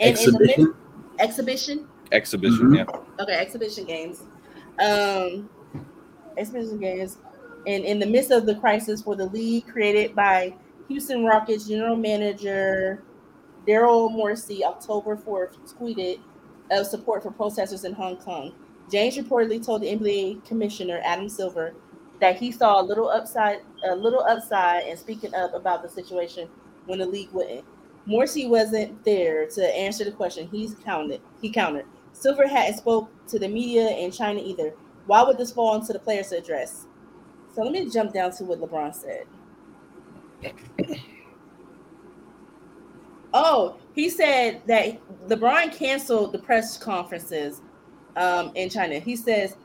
[0.00, 0.74] and in the midst- Exhibition.
[1.20, 2.76] exhibition Exhibition, Mhm.
[2.78, 3.22] yeah.
[3.22, 4.22] Okay, exhibition games.
[4.82, 5.48] Um,
[6.36, 7.18] exhibition games.
[7.66, 10.54] And in the midst of the crisis for the league created by
[10.88, 13.02] Houston Rockets general manager
[13.66, 16.20] Daryl Morrissey, October 4th, tweeted
[16.70, 18.54] of support for protesters in Hong Kong.
[18.90, 21.74] James reportedly told the NBA commissioner Adam Silver
[22.20, 23.58] that he saw a little upside,
[23.88, 26.48] a little upside, in speaking up about the situation
[26.86, 27.64] when the league wouldn't.
[28.06, 30.48] Morrissey wasn't there to answer the question.
[30.50, 31.20] He's counted.
[31.40, 31.86] He countered.
[32.12, 34.74] Silver hadn't spoke to the media in China either.
[35.10, 36.86] Why would this fall into the players address?
[37.52, 39.26] So let me jump down to what LeBron said.
[43.32, 47.60] Oh, he said that LeBron canceled the press conferences
[48.16, 48.98] um, in China.
[48.98, 49.56] He says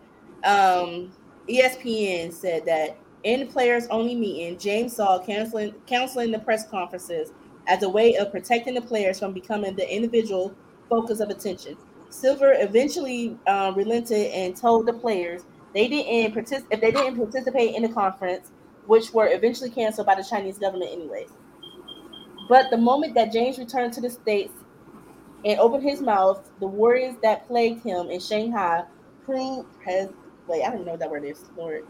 [0.43, 1.11] um,
[1.49, 7.31] ESPN said that in players only meeting, James saw canceling canceling the press conferences
[7.67, 10.53] as a way of protecting the players from becoming the individual
[10.87, 11.75] focus of attention.
[12.09, 15.43] Silver eventually um, relented and told the players
[15.73, 18.51] they didn't partic- if they didn't participate in the conference,
[18.85, 21.29] which were eventually canceled by the Chinese government anyways.
[22.47, 24.53] But the moment that James returned to the states
[25.43, 28.83] and opened his mouth, the worries that plagued him in Shanghai
[29.23, 30.09] proved has
[30.47, 31.43] wait I don't know what that word is.
[31.57, 31.83] Lord.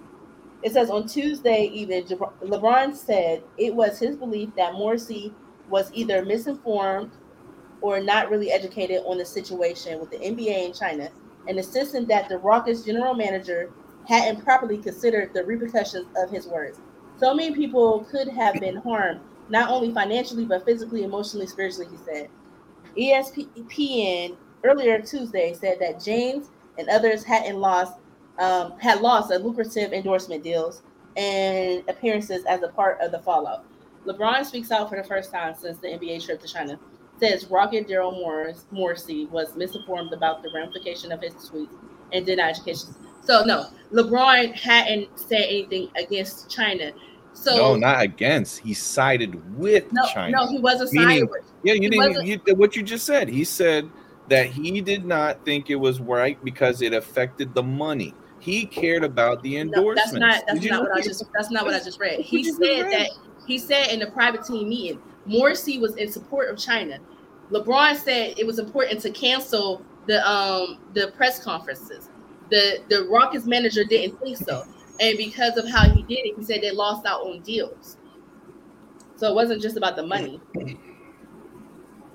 [0.63, 5.33] It says on Tuesday evening, LeBron said it was his belief that Morrissey
[5.69, 7.11] was either misinformed
[7.85, 11.07] or not really educated on the situation with the NBA in China,
[11.47, 13.71] and insisted that the Rockets general manager
[14.07, 16.79] hadn't properly considered the repercussions of his words.
[17.17, 19.19] So many people could have been harmed,
[19.49, 22.29] not only financially, but physically, emotionally, spiritually, he said.
[22.97, 27.99] ESPN earlier Tuesday said that James and others hadn't lost
[28.39, 30.81] um, had lost a lucrative endorsement deals
[31.17, 33.63] and appearances as a part of the fallout.
[34.05, 36.79] LeBron speaks out for the first time since the NBA trip to China.
[37.19, 41.73] Says Rocket Daryl Morris Morrissey was misinformed about the ramification of his tweets
[42.11, 42.93] and denied education.
[43.23, 46.91] So no, LeBron hadn't said anything against China.
[47.33, 48.59] So no, not against.
[48.59, 50.37] He sided with no, China.
[50.37, 51.43] no, he wasn't sided with.
[51.63, 52.25] Yeah, you He didn't.
[52.25, 53.27] You, what you just said.
[53.27, 53.89] He said
[54.27, 58.13] that he did not think it was right because it affected the money.
[58.39, 60.11] He cared about the No, endorsements.
[60.11, 60.43] that's not.
[60.47, 61.23] That's not what I just.
[61.33, 62.19] That's not what I just read.
[62.19, 62.91] He said read?
[62.91, 63.09] that.
[63.47, 66.99] He said in the private team meeting, Morrissey was in support of China.
[67.51, 72.09] LeBron said it was important to cancel the um the press conferences.
[72.51, 74.63] The the Rockets manager didn't think so,
[74.99, 77.97] and because of how he did it, he said they lost out on deals.
[79.15, 80.41] So it wasn't just about the money.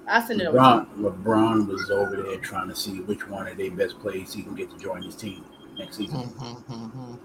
[0.06, 0.58] I send it over.
[0.58, 4.42] LeBron, LeBron was over there trying to see which one of their best players he
[4.42, 5.44] can get to join his team
[5.78, 6.28] next season.
[6.28, 7.18] Mhm, mhm.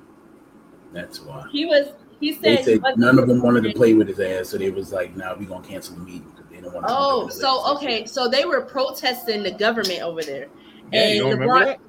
[0.93, 1.47] That's why.
[1.51, 1.93] He was.
[2.19, 4.57] He said, he said wasn't- none of them wanted to play with his ass, so
[4.57, 7.27] they was like, "Nah, we're gonna cancel the meeting because they don't want." to Oh,
[7.27, 10.47] so okay, so they were protesting the government over there.
[10.93, 11.79] Yeah, you don't and remember LeBron, that?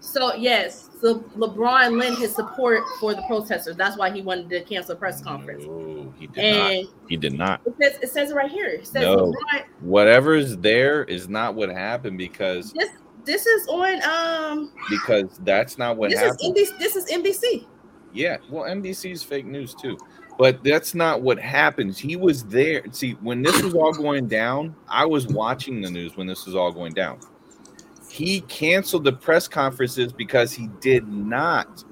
[0.00, 3.76] so yes, so LeBron lent his support for the protesters.
[3.76, 5.64] That's why he wanted to cancel the press conference.
[5.64, 6.70] No, he did not.
[6.72, 7.60] And He did not.
[7.66, 8.66] it says, it says it right here.
[8.68, 9.16] It says No.
[9.32, 9.62] LeBron.
[9.80, 12.90] Whatever's there is not what happened because This
[13.24, 14.72] this is on um.
[14.90, 16.56] because that's not what this happened.
[16.56, 16.78] is NBC.
[16.78, 17.66] This is NBC.
[18.16, 19.98] Yeah, well, NBC's fake news too.
[20.38, 21.98] But that's not what happens.
[21.98, 22.82] He was there.
[22.92, 26.54] See, when this was all going down, I was watching the news when this was
[26.54, 27.20] all going down.
[28.10, 31.84] He canceled the press conferences because he did not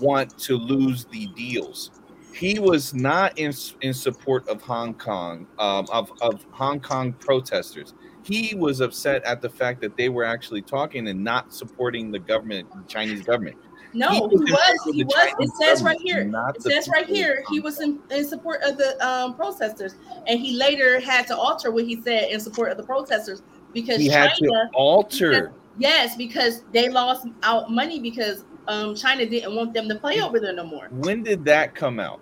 [0.00, 1.90] want to lose the deals.
[2.34, 7.94] He was not in, in support of Hong Kong, um, of, of Hong Kong protesters.
[8.24, 12.18] He was upset at the fact that they were actually talking and not supporting the
[12.18, 13.56] government, the Chinese government.
[13.94, 14.82] No, He he was in was.
[14.82, 15.34] support of He was.
[15.38, 16.30] It says right here.
[16.56, 17.44] It says right here.
[17.48, 19.94] He was in, in support of the um, protesters,
[20.26, 23.42] and he later had to alter what he said in support of the protesters
[23.72, 24.28] because He China.
[24.28, 25.52] had to alter.
[25.78, 30.38] Yes, because they lost out money because um, China didn't want them to play over
[30.40, 30.88] there no more.
[30.90, 32.20] When did that come out?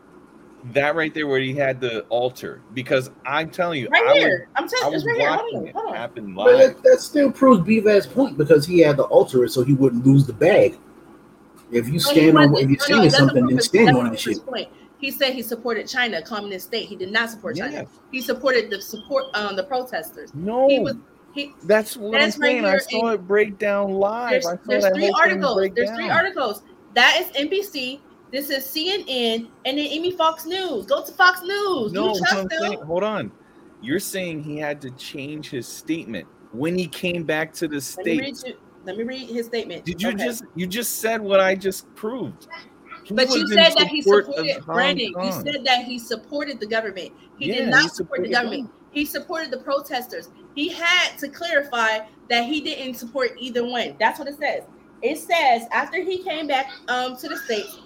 [0.73, 4.49] That right there, where he had the alter, because I'm telling you, Right I here.
[4.55, 5.29] I'm telling you, was right here.
[5.29, 5.95] Hold on, it hold on.
[5.97, 6.75] happen But live.
[6.77, 10.07] that, that still proves Bivas' point because he had to alter it so he wouldn't
[10.07, 10.79] lose the bag.
[11.73, 14.45] If you stand on, if you're No, no, saying something, then stand on that shit.
[14.45, 14.69] point.
[14.99, 16.87] He said he supported China, a communist state.
[16.87, 17.73] He did not support China.
[17.73, 17.89] Yes.
[18.13, 20.33] He supported the support um, the protesters.
[20.35, 20.95] No, He was
[21.33, 21.53] he.
[21.65, 22.65] that's what that's I'm right saying.
[22.67, 24.31] I saw it break down live.
[24.31, 25.55] There's, I saw there's that three articles.
[25.57, 26.63] break There's three articles.
[26.95, 28.01] That is NBC.
[28.31, 30.87] This is CNN, and then Amy Fox News.
[30.87, 31.93] Go to Fox News.
[31.93, 33.31] No, you what I'm saying, hold on.
[33.83, 38.07] You're saying he had to change his statement when he came back to the Let
[38.07, 38.59] me read states.
[38.85, 39.85] Let me read his statement.
[39.85, 40.25] Did you Okay.
[40.25, 42.47] just you just said what I just proved?
[43.05, 45.13] He But you said that he supported Brandon.
[45.23, 47.11] You said that he supported the government.
[47.39, 48.71] He Yeah, did he not support the government.
[48.91, 50.29] He supported the protesters.
[50.55, 53.97] He had to clarify that he didn't support either one.
[53.99, 54.65] That's what it says.
[55.01, 57.77] It says after he came back um to the states.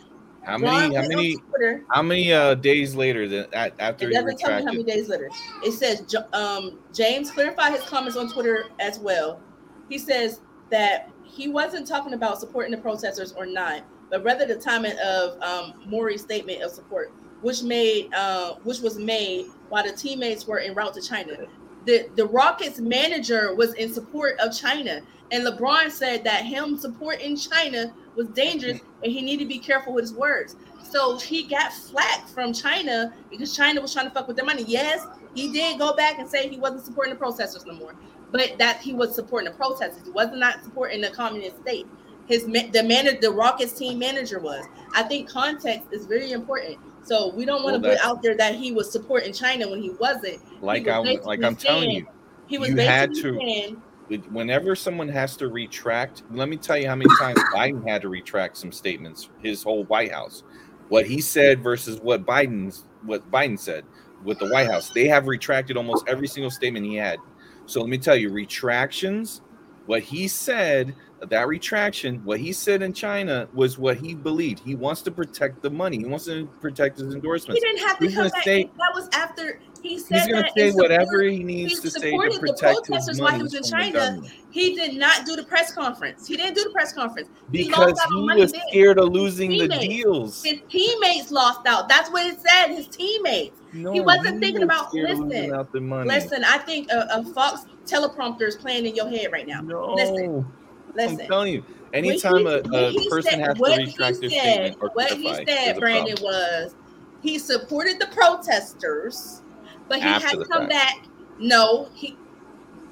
[0.45, 0.95] How many?
[0.95, 1.37] How many?
[1.37, 4.85] Twitter, How many uh, days later that at, after It doesn't tell me how many
[4.85, 5.29] days later.
[5.65, 9.43] It says um, James clarified his comments on Twitter as well.
[9.89, 10.41] He says
[10.71, 15.41] that he wasn't talking about supporting the protesters or not, but rather the timing of
[15.43, 17.13] um, Morey's statement of support,
[17.43, 21.37] which made uh, which was made while the teammates were en route to China.
[21.85, 27.37] The the Rockets manager was in support of China, and LeBron said that him supporting
[27.37, 30.57] China was dangerous, and he needed to be careful with his words.
[30.83, 34.65] So he got flack from China because China was trying to fuck with their money.
[34.67, 35.05] Yes,
[35.35, 37.95] he did go back and say he wasn't supporting the protesters no more,
[38.33, 40.05] but that he was supporting the protesters.
[40.05, 41.87] He was not supporting the communist state.
[42.27, 44.65] His the manager, the Rockets team manager was.
[44.95, 46.79] I think context is very important.
[47.05, 49.81] So we don't want Well, to put out there that he was supporting China when
[49.81, 50.41] he wasn't.
[50.61, 52.07] Like was I like I'm telling you,
[52.47, 53.83] He was You had to- saying,
[54.31, 58.09] whenever someone has to retract, let me tell you how many times Biden had to
[58.09, 59.29] retract some statements.
[59.41, 60.43] His whole White House,
[60.89, 63.85] what he said versus what Biden's what Biden said
[64.25, 67.19] with the White House, they have retracted almost every single statement he had.
[67.67, 69.43] So let me tell you, retractions.
[69.87, 74.61] What he said, that retraction, what he said in China was what he believed.
[74.61, 75.99] He wants to protect the money.
[75.99, 77.63] He wants to protect his endorsements.
[77.63, 78.43] he didn't have to He's come back.
[78.45, 81.91] say- that was after he said He's going to say whatever he needs he to
[81.91, 84.21] say to supported the protect his protesters while he money was in China.
[84.51, 86.27] He did not do the press conference.
[86.27, 87.29] He didn't do the press conference.
[87.53, 88.63] He because lost out on he money was then.
[88.69, 90.43] scared of losing the deals.
[90.43, 91.89] His teammates lost out.
[91.89, 92.75] That's what it said.
[92.75, 93.61] His teammates.
[93.77, 96.09] No, he wasn't thinking about- listen, losing out the money.
[96.09, 99.61] Listen, I think a, a Fox teleprompter is playing in your head right now.
[99.61, 101.27] no, listen, I'm Listen.
[101.27, 101.65] telling you.
[101.93, 105.33] Anytime he- a, a person said- has to retract their said- statement or What he
[105.47, 106.75] said, Brandon, was
[107.23, 109.43] he supported the protesters,
[109.89, 110.71] but he After had come fact.
[110.71, 111.09] back.
[111.39, 112.17] No, he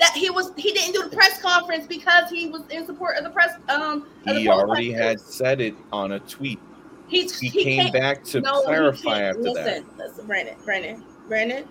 [0.01, 3.24] that he was he didn't do the press conference because he was in support of
[3.24, 3.55] the press.
[3.68, 6.59] Um, he already had said it on a tweet.
[7.07, 11.64] He's, He, he came back to no, clarify after listen, Listen, Brandon, Brandon, Brandon,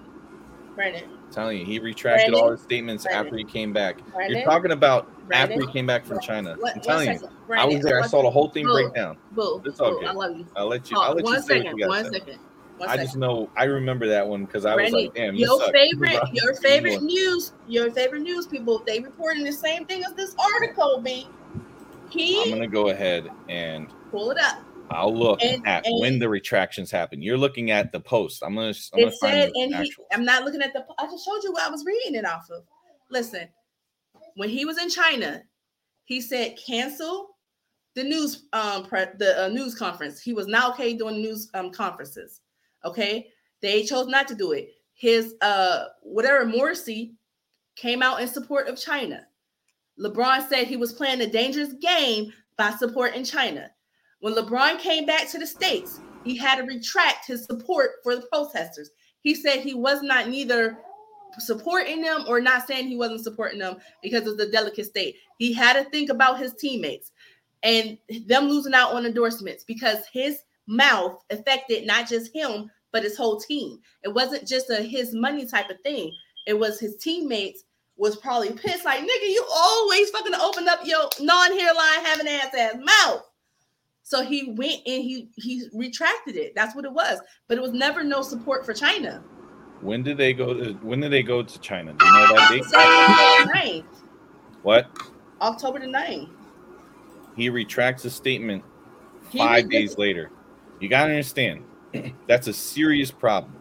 [0.75, 1.03] Brandon.
[1.03, 3.97] I'm telling you, he retracted Brandon, all his statements Brandon, after he came back.
[4.13, 4.38] Brandon.
[4.38, 6.55] You're talking about after he came back from China.
[6.59, 8.01] What- I'm telling you, second, I was there.
[8.01, 9.17] I saw the whole thing Boo, break down.
[9.31, 10.09] Boo, It's all boo, good.
[10.09, 10.45] I love you.
[10.55, 10.97] I'll let you.
[10.99, 12.38] I'll let one you second, you one to
[12.77, 13.05] one I second.
[13.05, 15.71] just know I remember that one because I was like, damn, your sucks.
[15.71, 20.36] favorite, your favorite news, your favorite news people, they reporting the same thing as this
[20.55, 21.03] article,
[22.15, 24.61] i'm gonna go ahead and pull it up.
[24.89, 27.21] I'll look And- at and- when the retractions happen.
[27.21, 28.43] You're looking at the post.
[28.43, 28.73] I'm gonna.
[28.93, 29.93] I'm gonna It said, and he.
[30.11, 30.86] I'm not looking at the.
[30.99, 32.63] I just showed you what I was reading it off of.
[33.09, 33.47] Listen,
[34.36, 35.43] when he was in China,
[36.05, 37.29] he said cancel
[37.95, 40.19] the news um pre, the uh, news conference.
[40.21, 42.41] He was not okay doing news um conferences.
[42.86, 43.27] Okay,
[43.61, 44.69] they chose not to do it.
[44.93, 47.15] His uh whatever Morrissey
[47.75, 49.25] came out in support of China.
[49.99, 53.69] LeBron said he was playing a dangerous game by supporting China.
[54.24, 58.21] When LeBron came back to the States, he had to retract his support for the
[58.32, 58.91] protesters.
[59.19, 60.78] He said he was not neither
[61.39, 65.17] supporting them or not saying he wasn't supporting them because of the delicate state.
[65.39, 67.11] He had to think about his teammates
[67.63, 73.17] and them losing out on endorsements because his mouth affected not just him, but his
[73.17, 73.80] whole team.
[74.03, 76.13] It wasn't just a his money type of thing.
[76.47, 77.65] It was his teammates
[77.97, 82.76] was probably pissed, like nigga, you always fucking open up your non-hairline having ass ass
[82.82, 83.24] mouth.
[84.04, 86.54] So he went and he he retracted it.
[86.56, 87.20] That's what it was.
[87.47, 89.24] But it was never no support for China.
[89.82, 91.93] When did they go to when did they go to China?
[91.93, 92.64] Do you know that date?
[92.76, 93.86] October 9th.
[94.62, 94.88] What?
[95.41, 96.30] October the 9th.
[97.36, 98.64] He retracts his statement
[99.32, 100.30] He five days later.
[100.80, 101.64] You gotta understand,
[102.28, 103.56] that's a serious problem.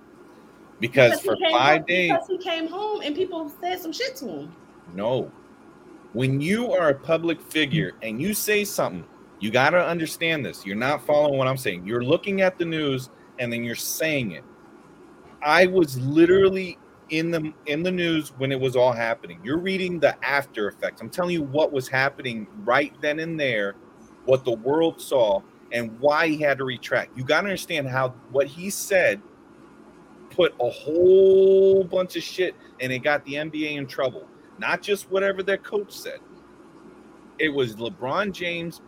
[0.80, 4.16] Because he for five home- days, because he came home and people said some shit
[4.16, 4.56] to him.
[4.94, 5.30] no.
[6.12, 9.06] When you are a public figure and you say something,
[9.42, 10.64] you gotta understand this.
[10.64, 11.84] You're not following what I'm saying.
[11.84, 14.44] You're looking at the news and then you're saying it.
[15.42, 16.78] I was literally
[17.08, 19.40] in the in the news when it was all happening.
[19.42, 21.00] You're reading the after effects.
[21.00, 23.74] I'm telling you what was happening right then and there,
[24.26, 27.18] what the world saw, and why he had to retract.
[27.18, 29.20] You got to understand how what he said
[30.30, 34.28] put a whole bunch of shit, and it got the NBA in trouble.
[34.58, 36.20] Not just whatever their coach said.
[37.40, 38.80] It was LeBron James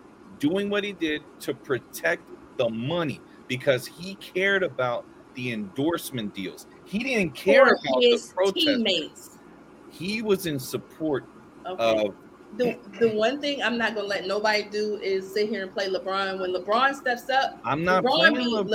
[0.45, 2.23] doing what he did to protect
[2.59, 6.67] the money because he cared about the endorsement deals.
[6.85, 8.55] He didn't care For about the his protest.
[8.67, 9.39] teammates.
[9.91, 11.25] He was in support
[11.67, 12.07] Okay.
[12.07, 12.15] of
[12.59, 15.89] the, the one thing I'm not gonna let nobody do is sit here and play
[15.89, 16.39] LeBron.
[16.41, 18.69] When LeBron steps up, I'm not LeBron playing be- LeBron.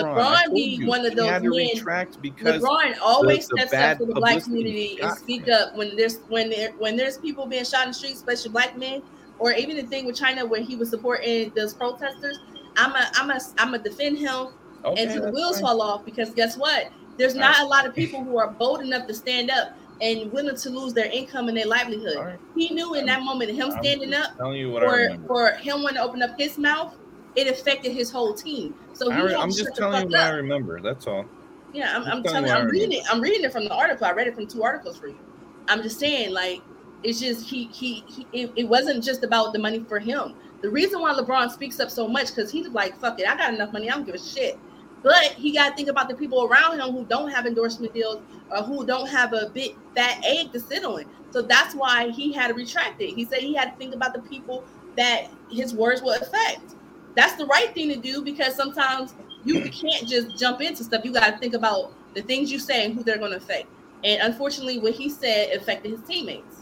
[0.47, 4.15] LeBron be you, one of those men- because LeBron always the steps up for the
[4.15, 7.89] black community and speak up when there's when there when there's people being shot in
[7.91, 9.01] the streets, especially black men,
[9.39, 12.39] or even the thing with China where he was supporting those protesters.
[12.77, 14.47] I'm a I'm a I'm a defend him
[14.85, 15.63] okay, until the wheels fine.
[15.63, 16.91] fall off because guess what?
[17.17, 20.31] There's All not a lot of people who are bold enough to stand up and
[20.31, 22.17] willing to lose their income and their livelihood.
[22.17, 22.39] Right.
[22.55, 26.21] He knew in that moment him standing up what for for him wanting to open
[26.21, 26.95] up his mouth,
[27.35, 28.73] it affected his whole team.
[28.93, 30.79] So he re- I'm just telling you what I remember.
[30.81, 31.25] That's all.
[31.73, 32.47] Yeah, I'm, I'm I'm telling telling.
[32.47, 33.03] you I I'm reading it.
[33.11, 34.05] I'm reading it from the article.
[34.07, 35.19] I read it from two articles for you.
[35.67, 36.61] I'm just saying, like,
[37.03, 40.35] it's just he he, he it, it wasn't just about the money for him.
[40.61, 43.53] The reason why LeBron speaks up so much because he's like, fuck it, I got
[43.53, 43.89] enough money.
[43.89, 44.59] I don't give a shit.
[45.01, 48.21] But he got to think about the people around him who don't have endorsement deals
[48.51, 51.05] or who don't have a big fat egg to sit on.
[51.31, 53.13] So that's why he had to retract it.
[53.13, 54.65] He said he had to think about the people
[54.97, 56.75] that his words will affect.
[57.15, 59.13] That's the right thing to do because sometimes
[59.45, 61.05] you can't just jump into stuff.
[61.05, 63.67] You got to think about the things you say and who they're going to affect.
[64.03, 66.58] And unfortunately, what he said affected his teammates.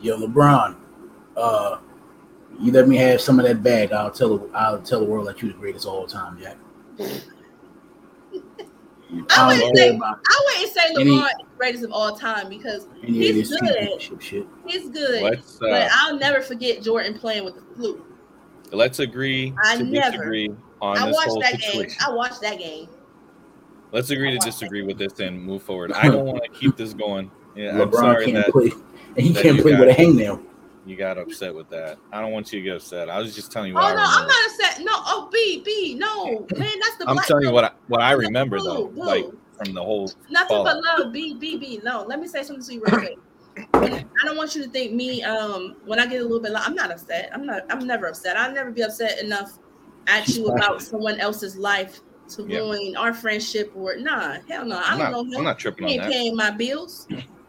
[0.00, 0.76] Yo, LeBron,
[1.36, 1.78] uh,
[2.60, 3.92] you let me have some of that bag.
[3.92, 6.56] I'll tell the I'll tell the world that you're the greatest of all time, Jack.
[9.30, 12.86] I don't wouldn't say- I wouldn't say LeBron is the greatest of all time because
[13.02, 13.60] any of he's good.
[13.60, 14.46] championship shit.
[14.66, 15.22] he's good.
[15.22, 18.04] Let's but uh, I'll never forget Jordan playing with the flute.
[18.72, 21.86] let's agree I to never- disagree on I this watched whole that game.
[22.06, 22.88] I watched that game.
[23.92, 25.92] Let's agree I to disagree with this and move forward.
[25.94, 27.30] I don't want to keep this going.
[27.54, 28.72] Yeah, I'm LeBron sorry can't that play,
[29.16, 30.42] and he can't play got- with a hangnail.
[30.84, 31.98] you got upset with that.
[32.12, 33.08] I don't want you to get upset.
[33.10, 34.84] I was just telling you Oh what no, I I'm not upset.
[34.84, 37.04] No, oh B B no man, that's the.
[37.08, 39.04] I'm black telling you what I, what I Blue, remember though, blue.
[39.06, 39.26] like
[39.64, 40.10] from the whole.
[40.30, 40.98] Nothing but Fallout.
[41.00, 41.12] love.
[41.12, 41.80] B B B.
[41.82, 43.18] No, let me say something to you real quick.
[43.74, 45.22] I don't want you to think me.
[45.22, 47.30] Um, when I get a little bit, I'm not upset.
[47.32, 47.62] I'm not.
[47.70, 48.36] I'm never upset.
[48.36, 49.58] I'll never be upset enough
[50.08, 52.58] at you about someone else's life to Yeah.
[52.58, 54.36] ruin our friendship or nah.
[54.48, 54.76] Hell no.
[54.76, 56.12] I I'm don't not, know I'm not tripping He on ain't that.
[56.12, 57.08] paying my bills.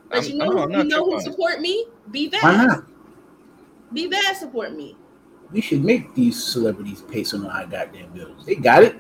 [0.10, 1.24] But I'm, you know, who- I'm you know who tripping on it.
[1.24, 1.86] support me?
[2.12, 2.68] Be Why bad.
[2.68, 2.84] not?
[3.94, 4.36] Be bad.
[4.38, 4.96] Support me.
[5.52, 8.46] We should make these celebrities pay some of our goddamn bills.
[8.46, 8.96] They got it.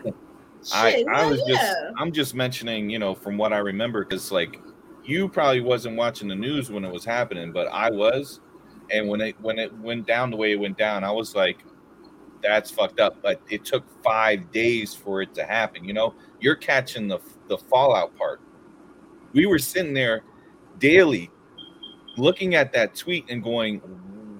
[0.74, 1.55] I, Shit, I hell was yeah.
[1.55, 4.60] just I'm just mentioning, you know, from what I remember, because like
[5.03, 8.39] you probably wasn't watching the news when it was happening, but I was.
[8.91, 11.60] And when it when it went down the way it went down, I was like,
[12.41, 13.22] that's fucked up.
[13.22, 15.84] But it took five days for it to happen.
[15.84, 18.39] You know, you're catching the the fallout part.
[19.34, 20.24] We were sitting there
[20.80, 21.30] daily
[22.17, 23.80] looking at that tweet and going,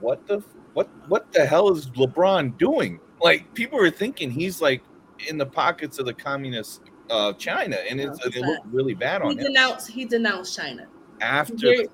[0.02, 3.00] What the what what the hell is LeBron doing?
[3.22, 4.82] Like people are thinking he's like
[5.28, 9.28] in the pockets of the communist uh, China, and it's, it looked really bad He
[9.28, 9.90] on him denounced.
[9.90, 10.88] He denounced China.
[11.22, 11.56] after.
[11.58, 11.88] Very-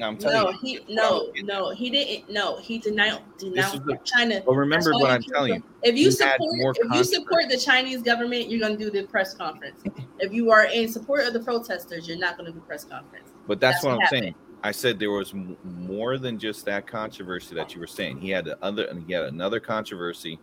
[0.00, 2.30] I'm telling No, you, he no no he didn't.
[2.32, 4.40] No, he denounced denounced the- China.
[4.46, 5.62] but remember what I'm telling you.
[5.82, 9.06] If you you support, if you support the Chinese government, you're going to do the
[9.08, 9.82] press conference.
[10.18, 13.28] if you are in support of the protesters, you're not going to do press conference.
[13.50, 14.34] But that's, That's what what I'm saying.
[14.62, 18.20] I said there was m- more than just that controversy that you were saying.
[18.20, 20.38] He had other, and he had another controversy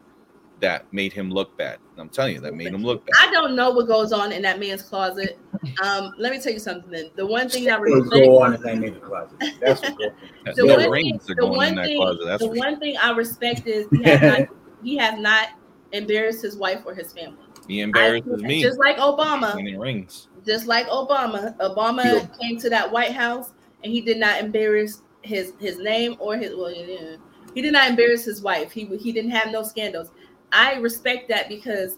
[0.60, 1.78] that made him look bad.
[1.98, 3.14] I'm telling you, that made him look bad.
[3.30, 5.40] I don't know what goes on in that man's closet.
[5.82, 6.92] Um, let me tell you something.
[6.92, 7.10] Then.
[7.16, 9.38] The one thing I Let's respect, go on and thing in the closet.
[9.62, 9.98] That's what
[10.46, 12.26] That- the no one rings thing, are the going in one that thing, closet.
[12.26, 12.66] That's the for sure.
[12.72, 14.48] one thing I respect is he has not,
[14.84, 15.48] he has not
[15.94, 17.38] embarrassed his wife or his family.
[17.70, 18.62] He embarrasses I- me.
[18.62, 19.56] Just like Obama.
[19.56, 20.28] winning rings.
[20.48, 21.56] Just like Obama.
[21.60, 22.28] Obama Yeah.
[22.42, 23.52] came to that White House
[23.84, 27.18] and he did not embarrass his his name or his well, yeah,
[27.54, 28.72] he did not embarrass his wife.
[28.72, 30.10] He he didn't have no scandals.
[30.52, 31.98] I respect that because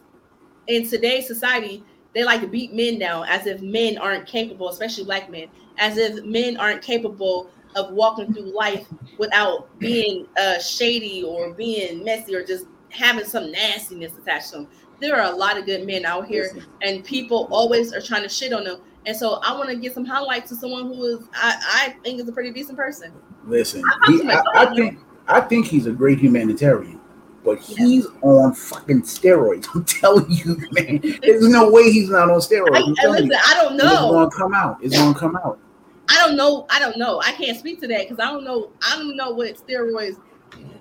[0.68, 1.84] in today's society
[2.14, 5.47] they like to beat men down as if men aren't capable, especially black men,
[5.78, 8.88] as if men aren't capable of walking through life
[9.18, 14.68] without being uh, shady or being messy or just having some nastiness attached to them.
[15.00, 18.30] There are a lot of good men out here and people always are trying to
[18.30, 18.82] shit on them.
[19.06, 21.56] And so I want to give some highlights to someone who is I,
[21.88, 23.14] I think is a pretty decent person.
[23.45, 27.00] Listen, he, I, I think I think he's a great humanitarian,
[27.45, 29.68] but he's on fucking steroids.
[29.74, 31.02] I'm telling you, man.
[31.22, 32.76] There's no way he's not on steroids.
[32.76, 33.38] I, I'm and telling listen, you.
[33.45, 33.86] I don't know.
[33.86, 34.78] It's gonna come out.
[34.84, 35.60] It's gonna come out.
[36.10, 36.66] I don't know.
[36.70, 37.22] I don't know.
[37.22, 38.72] I can't speak to that because I don't know.
[38.82, 40.18] I don't know what steroids.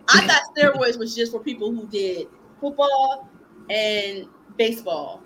[0.08, 2.28] I thought steroids was just for people who did
[2.60, 3.28] football
[3.70, 5.22] and baseball.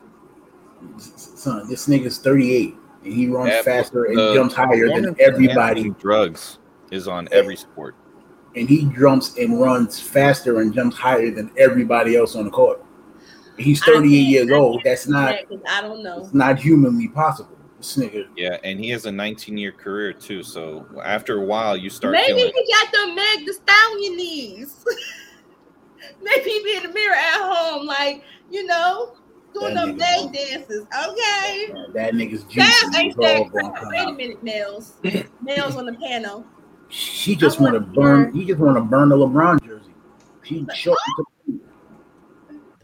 [0.99, 2.75] Son, this nigga's 38
[3.05, 5.91] and he runs Yeah, faster and the uh, jumps higher than everybody.
[5.91, 6.59] drugs
[6.91, 7.95] is on every sport.
[8.57, 12.85] And he jumps and runs faster and jumps higher than everybody else on the court.
[13.59, 14.83] He's I can't- 38 years I old.
[14.85, 15.35] That's not
[15.69, 16.25] I don't know.
[16.25, 17.57] it's not humanly possible.
[17.79, 18.27] This nigga.
[18.37, 20.43] Yeah, and he has a 19 year career too.
[20.43, 22.53] So after a while, you start Maybe feeling.
[22.55, 24.85] he got the Meg the Stallion knees.
[26.23, 28.23] Maybe he be in the mirror at home, like
[28.53, 29.13] you know,
[29.55, 30.87] doing That them nigga leg dances.
[31.09, 31.73] Okay.
[31.73, 33.73] uh, that nigga's Damn, juices ain't that crap.
[33.91, 34.95] Wait a minute, Nails.
[35.43, 36.47] Nails on the panel.
[36.89, 38.25] She just want to burn.
[38.27, 39.91] her- He just want to burn the LeBron jersey.
[40.43, 40.99] She short.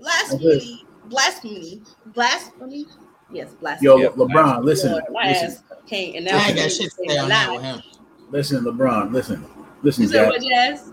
[0.00, 0.84] Blasphemy.
[1.04, 1.82] Blasphemy.
[2.06, 2.86] Blasphemy.
[3.30, 3.86] Yes, blasphemy.
[3.90, 6.16] Yo, Yeah, LeBron, listen, Lord, my listen, ass can't.
[6.16, 7.82] And I now ain't got shit to say on that with him.
[8.30, 9.44] listen, LeBron, listen,
[9.82, 10.28] listen, You said Jack.
[10.30, 10.92] what, Jazz?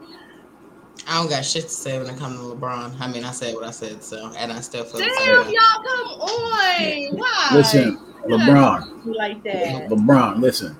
[1.07, 2.99] I don't got shit to say when it comes to LeBron.
[2.99, 5.53] I mean, I said what I said, so and I still feel the Damn, same.
[5.53, 7.17] y'all, come on.
[7.17, 7.49] Why?
[7.53, 9.87] Listen, LeBron, You like that?
[9.89, 10.75] LeBron, listen.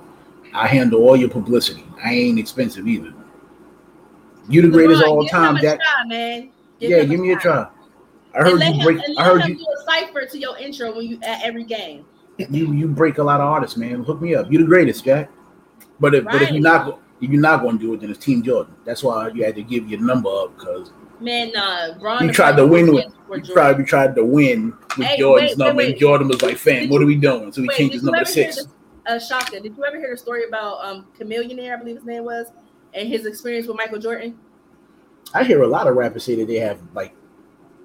[0.52, 1.84] I handle all your publicity.
[2.02, 3.12] I ain't expensive either.
[4.48, 5.80] You the greatest LeBron, all give time, him a Jack.
[5.80, 6.50] Try, man.
[6.78, 7.68] Yeah, give me a try.
[8.34, 8.98] I heard let you him, break.
[9.08, 9.56] and I heard you.
[9.56, 12.04] do a cipher to your intro when you at every game.
[12.38, 14.02] You you break a lot of artists, man.
[14.04, 14.50] Hook me up.
[14.52, 15.30] You the greatest, Jack.
[16.00, 18.24] But if but if you're not if you're not going to do it, then it's
[18.24, 18.74] Team Jordan.
[18.84, 22.24] That's why you had to give your number up because Man, nah, Bron.
[22.26, 23.10] You tried to win with- you
[23.40, 23.52] Jordan.
[23.54, 25.90] probably tried to win with Hey, Jordan's wait, wait, number, wait.
[25.92, 28.02] and Jordan was like, "Fam, what you- are we doing?" So he Wait, changed his
[28.02, 28.56] number to six.
[28.56, 28.68] this-
[29.06, 31.72] Uh, Shaka, did you ever hear the story about um Chamillionaire?
[31.74, 32.48] I believe his name was,
[32.92, 34.38] and his experience with Michael Jordan.
[35.32, 37.14] I hear a lot of rappers say that they have like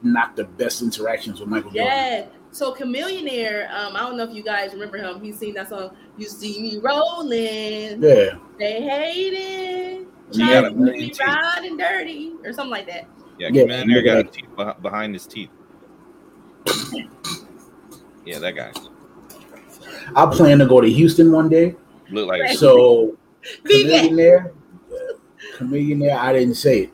[0.03, 2.25] not the best interactions with Michael Jordan.
[2.51, 2.57] Yeah.
[2.57, 5.21] So Chamillionaire, um, I don't know if you guys remember him.
[5.21, 5.95] He's seen that song.
[6.17, 10.07] You see me rolling, Yeah, they hate it.
[10.33, 11.19] You Trying to be teeth.
[11.25, 13.07] riding dirty or something like that.
[13.37, 14.33] Yeah, Yeah, yeah got that.
[14.33, 15.49] teeth behind his teeth.
[18.25, 18.71] yeah, that guy
[20.15, 21.75] I plan to go to Houston one day.
[22.11, 22.41] looked like.
[22.41, 22.57] Right.
[22.57, 23.17] So
[23.63, 24.03] Be back.
[24.11, 24.51] Chamillionaire,
[25.57, 26.93] Chamillionaire, I didn't say it.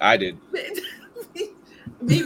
[0.00, 0.38] I did.
[2.06, 2.22] Be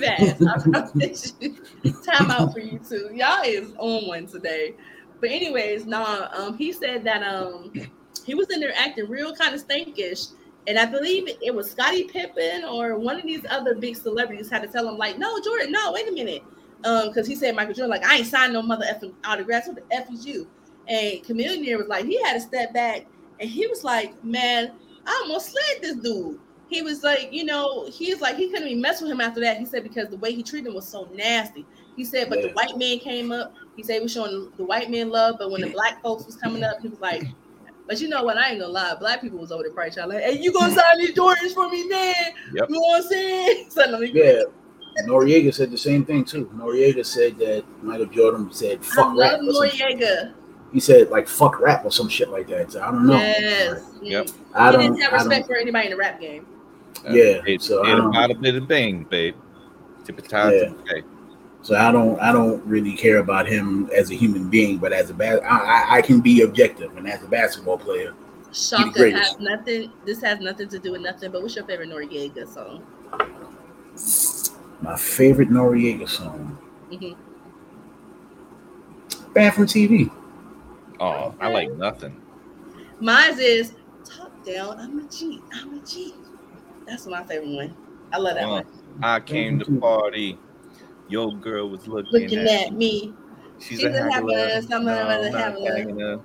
[1.40, 1.56] you.
[2.04, 3.10] Time out for you two.
[3.14, 4.74] Y'all is on one today.
[5.20, 7.72] But anyways, nah, um, he said that um
[8.24, 10.32] he was in there acting real kind of stankish.
[10.66, 14.60] And I believe it, was Scottie Pippen or one of these other big celebrities had
[14.60, 16.42] to tell him, like, no, Jordan, no, wait a minute.
[16.84, 19.66] Um, because he said Michael Jordan, like, I ain't signed no mother effing autographs.
[19.66, 20.46] What the F is you?
[20.86, 23.06] And Chamillionaire was like, he had to step back
[23.40, 24.72] and he was like, Man,
[25.06, 26.38] I almost slid this dude
[26.68, 29.58] he was like, you know, he's like he couldn't even mess with him after that.
[29.58, 31.64] He said because the way he treated him was so nasty.
[31.96, 33.54] He said, but the white man came up.
[33.76, 36.36] He said he was showing the white man love, but when the black folks was
[36.36, 37.24] coming up, he was like,
[37.88, 38.36] but you know what?
[38.36, 38.94] I ain't gonna lie.
[39.00, 39.96] Black people was over the price.
[39.96, 42.14] Y'all like, hey, you gonna sign these Jordans for me, man?
[42.52, 42.68] Yep.
[42.68, 43.66] You know what I'm saying?
[43.70, 44.42] So Yeah,
[45.06, 46.50] Noreaga said the same thing too.
[46.54, 49.68] Noreaga said that Michael Jordan said I "fuck rap." Or some.
[49.68, 50.34] Noreaga.
[50.72, 52.72] He said like "fuck rap" or some shit like that.
[52.72, 53.16] So I don't know.
[53.16, 53.90] Yes.
[54.02, 54.28] Yep.
[54.54, 54.82] I he don't.
[54.82, 56.46] didn't have respect for anybody in the rap game.
[57.06, 59.34] Uh, Yeah, It, so I it don't- about a bang, babe.
[60.04, 60.52] Tip it top.
[60.52, 60.72] Yeah.
[60.82, 61.02] Okay.
[61.62, 62.18] So I don't.
[62.20, 65.58] I don't really care about him as a human being, but as a bas- I,
[65.58, 68.14] I, I can be objective, and as a basketball player,
[68.52, 69.92] Shaka has nothing.
[70.06, 71.30] This has nothing to do with nothing.
[71.32, 72.82] But what's your favorite Noreaga song?
[74.80, 76.56] my favorite Noreaga song,
[76.90, 77.16] Mhm.
[79.34, 80.10] "Bad from TV."
[81.00, 82.16] Oh, I like nothing.
[83.00, 83.74] Mine is
[84.04, 84.78] top down.
[84.80, 85.40] I'm a G.
[85.52, 86.14] I'm a G.
[86.88, 87.76] That's my favorite one.
[88.12, 88.64] I love that Uh, one.
[89.02, 90.38] I came to party.
[91.08, 92.78] Your girl was looking, Looking at, at me.
[92.78, 93.14] me.
[93.58, 94.38] She's, she's a a haggler.
[94.48, 96.20] haggler, some No, of them are I'm haggler.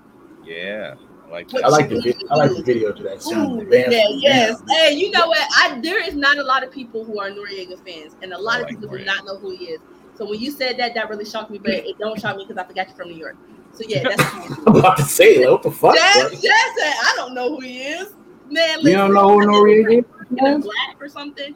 [0.45, 0.95] Yeah,
[1.27, 1.63] I like that.
[1.65, 3.53] I like the vi- I like the video to that song.
[3.53, 4.59] Ooh, the band, yeah, yes.
[4.61, 5.39] band- Hey, you know what?
[5.57, 8.57] I there is not a lot of people who are Noreaga fans, and a lot
[8.57, 9.79] I of like people do not know who he is.
[10.15, 12.61] So when you said that, that really shocked me, but it don't shock me because
[12.61, 13.35] I forgot you're from New York.
[13.73, 14.21] So yeah, that's
[14.67, 15.95] I'm about to say, like, what the fuck?
[15.95, 16.29] Jazz, bro?
[16.29, 16.41] Jazz
[16.77, 18.13] said, I don't know who he is.
[18.49, 20.05] Man, You don't know who Noreaga is?
[20.37, 21.55] In black or something.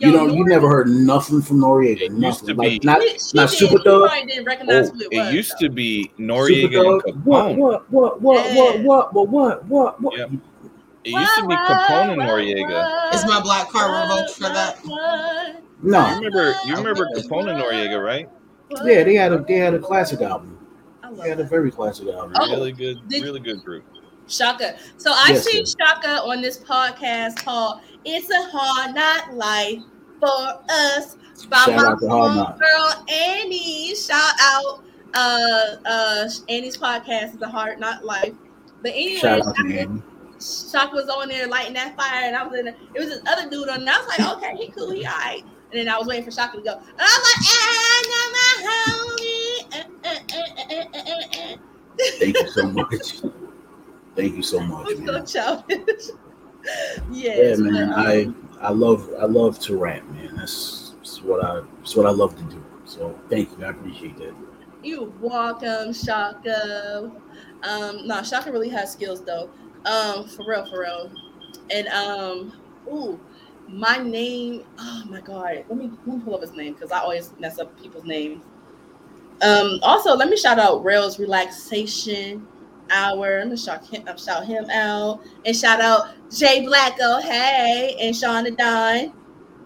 [0.00, 0.34] You Yo, don't.
[0.36, 2.00] You never heard nothing from Noreaga.
[2.00, 2.48] It used Nothing.
[2.48, 3.58] to Like be- not She- she not did.
[3.58, 4.10] Super She Thug.
[4.26, 5.34] didn't recognize Oh, who it oh, it was.
[5.34, 5.66] used though.
[5.68, 7.56] to be Super Noreaga and Capone.
[7.56, 7.90] What?
[7.92, 8.20] What?
[8.22, 8.46] What?
[8.52, 8.60] Yeah.
[8.82, 8.82] What?
[8.82, 9.12] What?
[9.14, 9.28] What?
[9.30, 9.64] What?
[9.68, 10.00] What?
[10.02, 10.18] What?
[10.18, 10.30] Yep.
[11.04, 13.14] It used to be Capone and Noreaga.
[13.14, 14.84] Is my black card revoked for that?
[15.82, 16.08] No.
[16.08, 16.54] You remember?
[16.66, 18.28] You remember Capone and Noreaga, right?
[18.84, 20.58] Yeah, they had a they had a classic album.
[21.22, 22.32] They had a very classic album.
[22.40, 22.50] Oh.
[22.50, 23.84] Really good, Did- really good group.
[24.26, 24.76] Shaka.
[24.96, 25.76] So I Yes, seen yes.
[25.78, 29.82] Shaka on this podcast called "It's a Hard Knock Life
[30.20, 31.16] for Us"
[31.48, 32.60] by Shout my out to Hard Knock.
[32.60, 33.94] girl Annie.
[33.94, 34.84] Shout out,
[35.14, 38.34] uh, uh, Annie's podcast is a Hard Knock Life.
[38.82, 40.02] But anyway, Shout out to Annie.
[40.40, 42.66] Shaka was on there lighting that fire, and I was in.
[42.66, 42.76] There.
[42.94, 43.94] It was this other dude on, there.
[43.94, 45.42] I was like, okay, he cool, he alright.
[45.42, 47.94] And then I was waiting for Shaka to go, and I'm like, I
[48.34, 49.34] my homie.
[49.72, 50.84] Eh, eh,
[51.32, 51.56] eh.
[52.18, 53.22] Thank you so much.
[54.16, 55.86] Thank you so much, I'm so man.
[56.64, 57.02] Childish.
[57.10, 57.92] Yeah, yes, man.
[57.92, 58.28] I
[58.60, 60.34] I love I love to rap, man.
[60.36, 62.64] That's, that's what I that's what I love to do.
[62.84, 63.64] So thank you.
[63.64, 64.34] I appreciate that.
[64.82, 67.10] You're welcome, Shaka.
[67.62, 69.50] Um, no, Shaka really has skills though.
[69.86, 71.10] Um, for real, for real.
[71.70, 72.52] And um,
[72.88, 73.18] ooh,
[73.68, 74.64] my name.
[74.78, 77.58] Oh my god, let me let me pull up his name because I always mess
[77.58, 78.42] up people's names.
[79.42, 82.46] Um, also let me shout out Rails Relaxation
[82.90, 83.40] Hour.
[83.40, 84.06] I'm gonna shout him,
[84.70, 89.12] out, and shout out Jay Blacko, hey, and Sean the Don.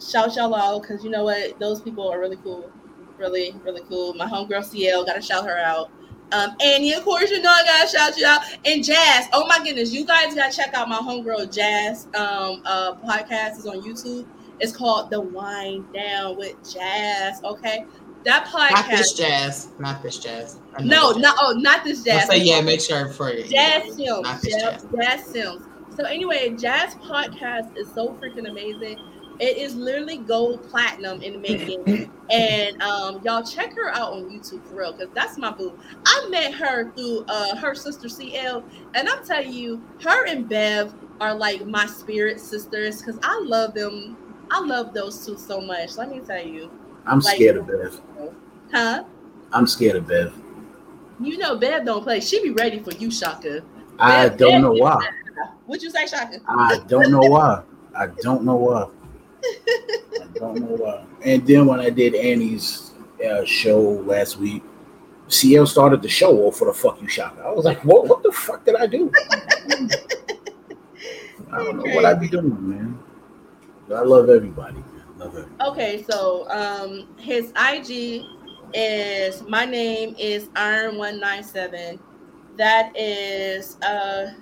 [0.01, 2.71] Shout y'all out because you know what, those people are really cool
[3.19, 4.15] really, really cool.
[4.15, 5.91] My homegirl CL, gotta shout her out.
[6.31, 8.43] Um, Annie, of course, you know I gotta shout you out.
[8.65, 12.95] And Jazz, oh my goodness, you guys gotta check out my homegirl Jazz um uh
[12.97, 14.27] podcast is on YouTube.
[14.61, 17.43] It's called The Wind Down with Jazz.
[17.45, 17.87] Okay.
[18.29, 19.69] That Not this jazz.
[19.79, 20.59] Not this jazz.
[20.81, 22.27] No, not oh, not this jazz.
[22.29, 22.61] say yeah.
[22.61, 23.45] Make sure for you.
[23.45, 24.21] Jazz Sims.
[24.21, 24.93] Not this Jazz, jazz.
[24.95, 25.63] Jazz Sims.
[25.97, 28.99] So anyway, Jazz podcast is so freaking amazing.
[29.41, 32.11] It is literally gold platinum in the making.
[32.31, 35.79] and um, y'all check her out on YouTube for real, because that's my boo.
[36.05, 38.63] I met her through uh, her sister CL,
[38.95, 43.73] and I'm telling you, her and Bev are like my spirit sisters, because I love
[43.73, 44.19] them.
[44.51, 45.97] I love those two so much.
[45.97, 46.71] Let me tell you.
[47.09, 48.01] I'm Like- scared of Bev.
[48.73, 49.05] Huh?
[49.53, 50.33] I'm scared of Bev.
[51.21, 52.21] You know Bev don't play.
[52.21, 53.63] She be ready for you, Shaka.
[53.99, 55.09] I Bev- don't Bev know why.
[55.67, 56.39] What'd you say, Shaka?
[56.47, 57.63] I don't know why.
[57.97, 58.87] I don't know why.
[59.45, 61.05] I don't know why.
[61.25, 62.93] And then when I did Annie's
[63.29, 64.63] uh, show last week,
[65.29, 67.43] CL started the show off for the fuck you shaka.
[67.43, 68.07] I was like, what?
[68.09, 69.11] What the fuck did I do?
[71.53, 72.99] I don't know what I'd be doing, man.
[73.95, 74.83] I love everybody.
[75.21, 75.53] Everybody.
[75.61, 78.23] Okay, so um his IG
[78.75, 81.99] is my name is Iron197.
[82.57, 84.33] That is uh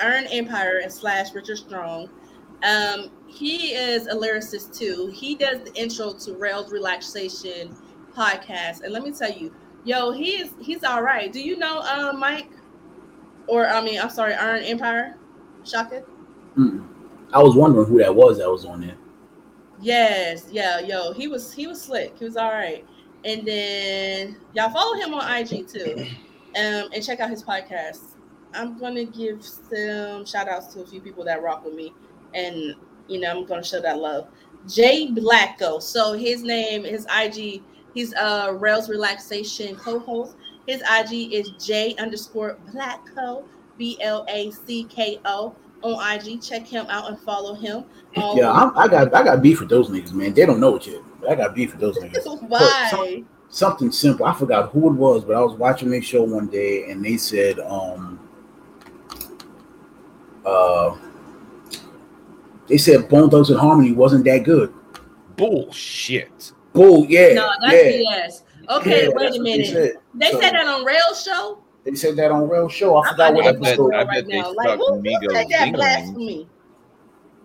[0.00, 2.10] Iron Empire slash Richard Strong.
[2.62, 5.10] Um he is a lyricist too.
[5.14, 7.74] He does the intro to Rails Relaxation
[8.14, 8.82] podcast.
[8.82, 11.32] And let me tell you, yo, he is he's all right.
[11.32, 12.50] Do you know uh Mike?
[13.46, 15.16] Or I mean, I'm sorry, Iron Empire?
[15.64, 16.02] Shaka?
[16.56, 16.86] Mm-mm.
[17.32, 18.96] I was wondering who that was that was on there.
[19.80, 22.18] Yes, yeah, yo, he was he was slick.
[22.18, 22.84] He was all right.
[23.24, 26.06] And then y'all follow him on IG too,
[26.56, 28.00] um, and check out his podcast.
[28.54, 31.92] I'm gonna give some shout outs to a few people that rock with me,
[32.34, 32.74] and
[33.08, 34.28] you know I'm gonna show that love.
[34.66, 35.80] Jay Blacko.
[35.82, 37.62] So his name, his IG,
[37.94, 40.36] he's a Rails Relaxation co-host.
[40.66, 43.44] His IG is J underscore Blacko,
[43.76, 45.54] B L A C K O
[45.94, 46.40] on IG.
[46.42, 47.84] Check him out and follow him.
[48.16, 50.34] Um, Yeah, I'm, I got I got beef with those niggas, man.
[50.34, 52.42] They don't know it yet, but I got beef with those niggas.
[52.48, 53.22] Why?
[53.48, 54.26] Something simple.
[54.26, 57.16] I forgot who it was, but I was watching their show one day, and they
[57.16, 58.18] said, um,
[60.44, 60.96] uh,
[62.68, 64.72] they said Bone Thugs and Harmony wasn't that good.
[65.36, 66.52] Bullshit.
[66.72, 67.90] Bull, yeah, No, that's yeah.
[68.26, 68.42] BS.
[68.78, 69.66] Okay, yeah, wait a minute.
[69.66, 71.58] They said, They So- said that on Rail's show.
[71.86, 72.96] They said that on Real Show.
[72.96, 73.94] I I'm forgot about what to I bet- episode.
[73.94, 74.52] I right bet they now.
[74.52, 75.72] Like, stuck who, who Migos said that dingling.
[75.74, 76.48] blasphemy?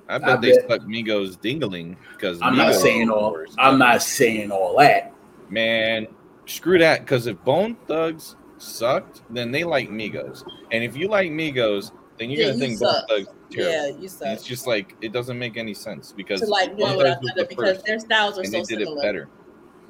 [0.10, 3.38] I bet I they bet- stuck Migos dingling because I'm not saying all.
[3.58, 5.14] I'm not saying all that.
[5.50, 6.08] Man,
[6.46, 7.02] screw that.
[7.02, 12.30] Because if Bone Thugs sucked, then they like Migos, and if you like Migos, then
[12.30, 12.94] you're Yeah, gonna you think Bone.
[13.08, 13.72] Thugs is terrible.
[13.74, 14.28] Yeah, you And suck.
[14.30, 17.22] it's just like it doesn't make any sense because To like Bone one without Thugs
[17.24, 19.02] was the other because first, their styles are and so they did it similar.
[19.02, 19.30] better.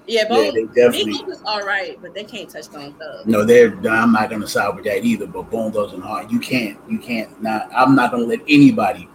[0.07, 1.13] Yeah, Yeah, Bone they definitely.
[1.13, 3.25] Migos is all right, but they can't touch Bone Thugs.
[3.25, 3.73] No, they're.
[3.89, 5.27] I'm not gonna side with that either.
[5.27, 6.79] But Bone Thugs and Harmony, you can't.
[6.89, 7.41] You can't.
[7.41, 7.69] Not.
[7.75, 9.07] I'm not gonna let anybody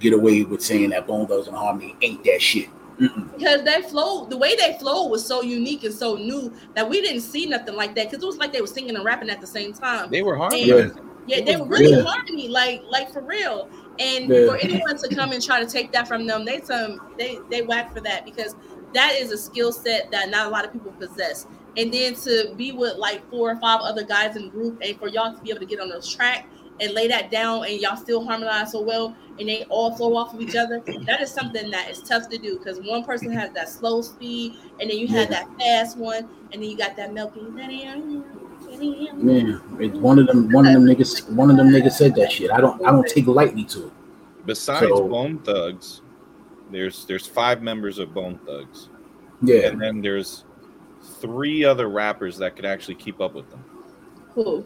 [0.00, 2.68] get away with saying that Bone Thugs and Harmony ain't that shit.
[3.00, 3.32] Mm-mm.
[3.36, 7.00] because they flow the way they flow was so unique and so new that we
[7.00, 9.40] didn't see nothing like that because it was like they were singing and rapping at
[9.40, 10.10] the same time.
[10.10, 10.90] They were Yeah.
[11.26, 11.98] Yeah, they were really great.
[12.00, 13.68] in harmony, like like for real.
[13.98, 14.46] And Yeah.
[14.46, 17.62] for anyone to come and try to take that from them, they some they they
[17.62, 18.54] whack for that because
[18.94, 21.46] that is a skill set that not a lot of people possess.
[21.76, 24.96] And then to be with like four or five other guys in the group, and
[24.98, 26.48] for y'all to be able to get on those track
[26.80, 30.34] and lay that down, and y'all still harmonize so well, and they all flow off
[30.34, 30.82] of each other.
[31.06, 34.56] That is something that is tough to do because one person has that slow speed,
[34.80, 35.44] and then you have Yeah.
[35.44, 37.40] that fast one, and then you got that milky.
[37.42, 38.24] Man,
[39.78, 40.50] it's one of them.
[40.50, 41.28] One of them niggas.
[41.30, 42.50] One of them niggas said that shit.
[42.50, 42.84] I don't.
[42.84, 43.92] I don't take lightly to it.
[44.46, 46.00] Besides So- Bone Thugs,
[46.74, 48.88] there's there's five members of Bone Thugs,
[49.42, 49.68] Yeah.
[49.68, 50.44] and then there's
[51.20, 53.64] three other rappers that could actually keep up with them.
[54.34, 54.64] Cool.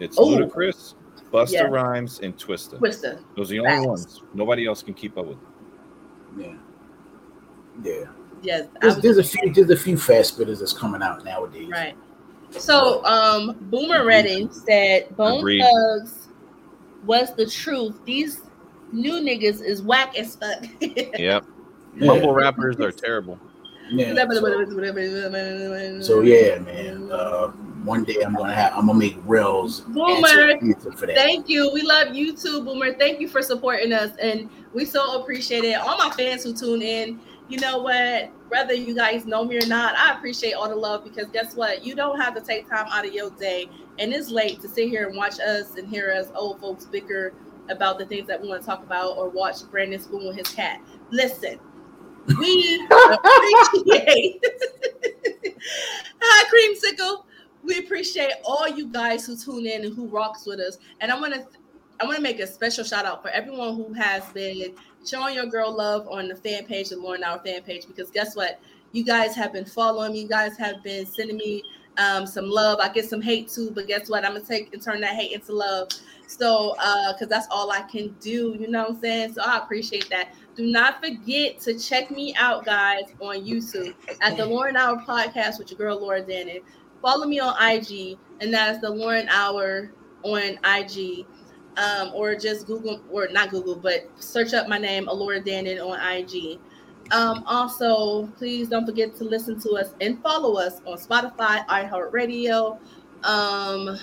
[0.00, 0.26] It's Oh.
[0.26, 0.94] Ludacris,
[1.32, 1.62] Busta Yeah.
[1.64, 2.78] Rhymes, and Twista.
[2.78, 3.20] Twister.
[3.36, 3.86] Those are the only Facts.
[3.86, 4.22] ones.
[4.34, 5.38] Nobody else can keep up with.
[6.36, 6.60] Them.
[7.84, 7.92] Yeah.
[7.92, 8.04] Yeah.
[8.42, 8.68] Yes.
[8.80, 9.52] There's, there's a few.
[9.52, 11.68] There's a few fast spitters that's coming out nowadays.
[11.70, 11.94] Right.
[12.50, 15.62] So, um, Boomer Redding said Bone Agreed.
[15.62, 16.28] Thugs
[17.06, 17.98] was the truth.
[18.04, 18.42] These
[18.92, 20.64] new niggas is whack as fuck.
[20.80, 21.46] Yep.
[21.94, 22.06] Yeah.
[22.06, 23.38] Mumble rappers are terrible.
[23.90, 24.14] Yeah.
[26.00, 27.12] So, so yeah, man.
[27.12, 27.48] Uh,
[27.84, 28.72] one day I'm gonna have.
[28.74, 29.80] I'm gonna make rails.
[29.80, 31.16] Boomer, answer- answer for that.
[31.16, 31.70] Thank you.
[31.74, 32.94] We love you too, Boomer.
[32.94, 35.74] Thank you for supporting us, and we so appreciate it.
[35.74, 38.30] All my fans who tune in, you know what?
[38.48, 41.84] Whether you guys know me or not, I appreciate all the love because guess what?
[41.84, 43.68] You don't have to take time out of your day,
[43.98, 47.32] and it's late to sit here and watch us and hear us old folks bicker
[47.68, 50.48] about the things that we want to talk about, or watch Brandon spoon with his
[50.48, 50.80] cat.
[51.10, 51.58] Listen,
[52.38, 54.44] we appreciate.
[56.20, 57.24] Hi, Creamsicle.
[57.62, 60.78] We appreciate all you guys who tune in and who rocks with us.
[61.00, 61.46] And I want to
[62.00, 64.74] I want to make a special shout out for everyone who has been
[65.08, 68.34] showing your girl love on the fan page, the Lauren Hour fan page, because guess
[68.34, 68.60] what?
[68.90, 70.22] You guys have been following me.
[70.22, 71.62] You guys have been sending me
[71.98, 72.78] um, some love.
[72.80, 74.24] I get some hate too, but guess what?
[74.24, 75.88] I'm gonna take and turn that hate into love.
[76.26, 79.34] So, uh, because that's all I can do, you know what I'm saying?
[79.34, 80.34] So I appreciate that.
[80.54, 85.58] Do not forget to check me out, guys, on YouTube at the Lauren Hour podcast
[85.58, 86.62] with your girl Laura Dannon.
[87.02, 91.26] Follow me on IG, and that is the Lauren Hour on IG.
[91.78, 95.98] Um, or just Google, or not Google, but search up my name, Alora Dannon, on
[95.98, 96.58] IG.
[97.12, 102.78] Um, also, please don't forget to listen to us and follow us on Spotify, iHeartRadio,
[103.24, 103.98] um,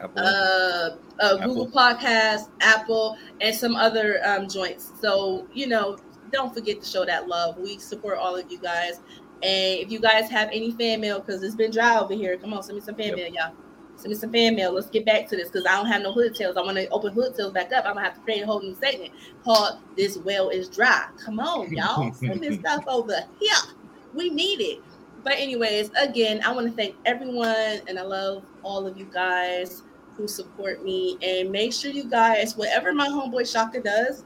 [0.00, 0.22] Apple.
[0.22, 0.90] uh,
[1.20, 4.92] uh, Google Podcasts, Apple, and some other um, joints.
[5.00, 5.98] So, you know,
[6.32, 7.58] don't forget to show that love.
[7.58, 9.00] We support all of you guys.
[9.42, 12.52] And if you guys have any fan mail, because it's been dry over here, come
[12.54, 13.16] on, send me some fan Yep.
[13.16, 13.52] mail, y'all.
[13.98, 14.72] Send me some fan mail.
[14.72, 16.56] Let's get back to this because I don't have no hood tails.
[16.56, 17.84] I want to open hood tails back up.
[17.84, 21.40] I'm gonna have to create a whole new segment called "This Well Is Dry." Come
[21.40, 23.74] on, y'all, send this stuff over here.
[24.14, 24.80] We need it.
[25.24, 29.82] But anyways, again, I want to thank everyone, and I love all of you guys
[30.16, 31.18] who support me.
[31.20, 34.22] And make sure you guys, whatever my homeboy Shaka does,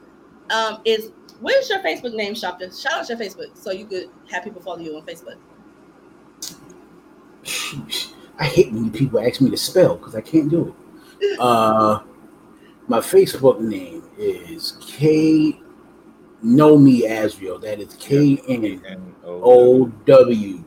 [0.51, 2.70] um, is what is your Facebook name, Shaka?
[2.75, 5.39] Shout out your Facebook so you could have people follow you on Facebook.
[8.39, 10.74] I hate when people ask me to spell because I can't do
[11.20, 11.39] it.
[11.39, 12.01] Uh,
[12.89, 15.61] my Facebook name is K.
[16.43, 17.61] Know me Asriel.
[17.61, 20.64] That is K N and O W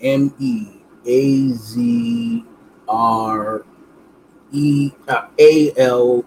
[0.00, 0.68] M E
[1.04, 2.44] A Z
[2.88, 3.66] R
[4.52, 4.90] E
[5.38, 6.24] A L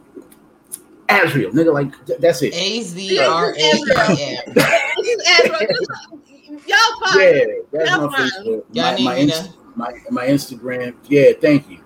[1.10, 1.52] Asriel.
[1.52, 2.54] Nigga, like that's it.
[2.54, 3.86] A Z R A E
[4.28, 4.44] M.
[6.68, 7.20] Y'all fine.
[7.20, 8.30] Yeah, that's That's my fine.
[8.30, 8.64] Facebook.
[8.72, 10.95] Y'all My, need my, me Inst- to my my Instagram.
[11.07, 11.80] Yeah, thank you,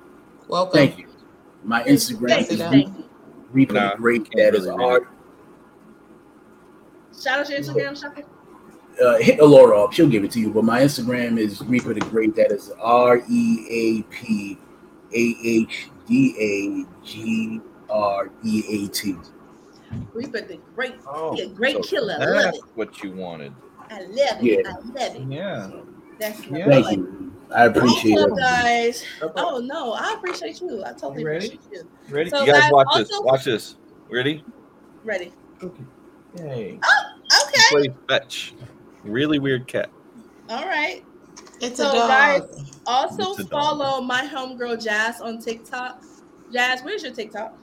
[0.48, 0.74] welcome.
[0.78, 1.08] thank you.
[1.64, 2.66] My Instagram Thank is you.
[2.66, 2.72] Instagram.
[2.72, 3.06] Thank.
[3.52, 4.24] Reaper Nah, the Great.
[4.32, 5.08] can't That is really read R.
[7.20, 8.24] Shout out your Instagram, Shaka.
[9.04, 10.52] Uh, hit Laura up; she'll give it to you.
[10.52, 12.36] But my Instagram is Reaper the Great.
[12.36, 14.58] That is R E A P
[15.14, 19.16] A H D A G R E A T.
[20.14, 22.18] Reaper the great, Oh, he great so killer.
[22.20, 22.64] I love That's it.
[22.76, 23.54] what you wanted.
[23.90, 24.44] I love it.
[24.44, 24.58] Yeah.
[24.66, 25.22] I love it.
[25.30, 25.72] Yeah.
[26.20, 26.66] That's my Yeah.
[26.70, 27.35] Thank you.
[27.54, 28.40] I appreciate Also, it.
[28.40, 29.04] guys.
[29.36, 30.84] Oh no, I appreciate you.
[30.86, 31.46] I totally You ready?
[31.48, 31.90] appreciate you.
[32.16, 32.30] Ready?
[32.30, 33.20] So, you guys guys, watch also- this.
[33.22, 33.76] Watch this.
[34.10, 34.44] Ready?
[35.04, 35.32] Ready?
[35.64, 35.84] Okay.
[36.40, 36.80] Yay.
[36.84, 37.62] Oh, okay.
[37.70, 38.54] Play fetch.
[39.04, 39.90] Really weird cat.
[40.50, 41.04] All right.
[41.62, 42.10] It's So, a dog.
[42.10, 43.50] guys- Also a dog.
[43.50, 46.02] follow my homegirl Jazz on TikTok.
[46.52, 47.54] Jazz, where's your TikTok?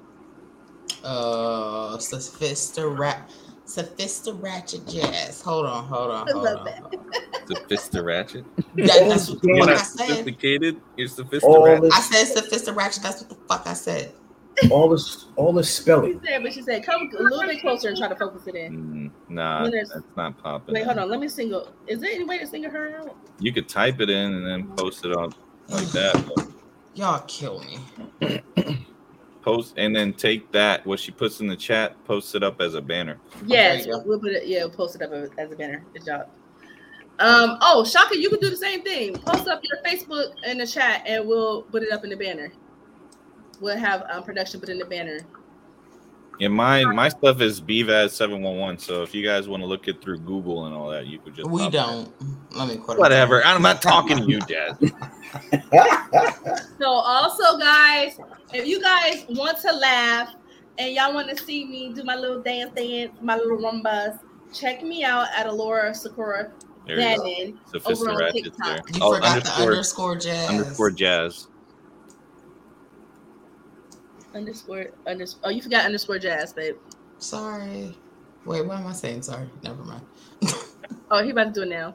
[1.05, 3.30] Uh, sophister rap,
[3.76, 5.40] sophister ratchet jazz.
[5.42, 6.64] Hold on, hold on, I hold love on.
[6.66, 6.78] that.
[6.80, 7.02] hold on.
[7.48, 8.44] The Ratchet.
[8.76, 10.06] That, that's what the I not said.
[10.06, 10.80] sophisticated.
[10.96, 11.90] You're All sophisticated.
[11.92, 13.02] I said sophister ratchet.
[13.02, 14.14] That's what the fuck I said.
[14.70, 16.20] all this all this She spelling.
[16.24, 18.72] said, but she said, come a little bit closer and try to focus it in.
[18.72, 20.74] Mm, nah, that's not popping.
[20.74, 21.10] Wait, hold on.
[21.10, 21.68] Let me single.
[21.86, 23.16] Is there any way to single her out?
[23.40, 25.32] You could type it in and then post it on
[25.68, 26.24] like that.
[26.28, 26.46] but
[26.94, 27.80] Y'all kill me.
[29.43, 32.74] Post and then take that what she puts in the chat, post it up as
[32.74, 33.18] a banner.
[33.45, 34.47] Yes, There you we'll put it.
[34.47, 35.84] Yeah, we'll post it up as- as a banner.
[35.93, 36.28] Good job.
[37.18, 37.59] Um.
[37.61, 39.14] Oh, Shaka, you can do the same thing.
[39.14, 42.53] Post up your Facebook in the chat, and we'll put it up in the banner.
[43.61, 45.20] We'll have um, production put in the banner.
[46.41, 48.78] And my my stuff is BVAS seven one one.
[48.78, 51.35] So if you guys want to look it through Google and all that, you could
[51.35, 52.12] just We don't.
[52.57, 52.99] Let me quit.
[52.99, 53.45] Whatever.
[53.45, 54.76] I'm not talking to you, Jazz.
[56.78, 58.18] So also, guys,
[58.53, 60.35] if you guys want to laugh
[60.78, 64.18] and y'all want to see me do my little dance dance, my little rumbas,
[64.53, 66.51] check me out at Alora Sakura
[66.87, 67.80] There you go.
[67.87, 68.76] Over on Ratchet there.
[68.76, 68.95] TikTok.
[68.97, 70.49] You Oh, forgot underscore, the underscore jazz.
[70.51, 71.49] underscore jazz.
[74.35, 75.43] Underscore underscore.
[75.45, 76.76] Oh, you forgot underscore jazz, babe.
[77.18, 77.97] Sorry.
[78.45, 79.22] Wait, what am I saying?
[79.22, 79.49] Sorry.
[79.62, 80.05] Never mind.
[81.11, 81.95] Oh, he about to do it now.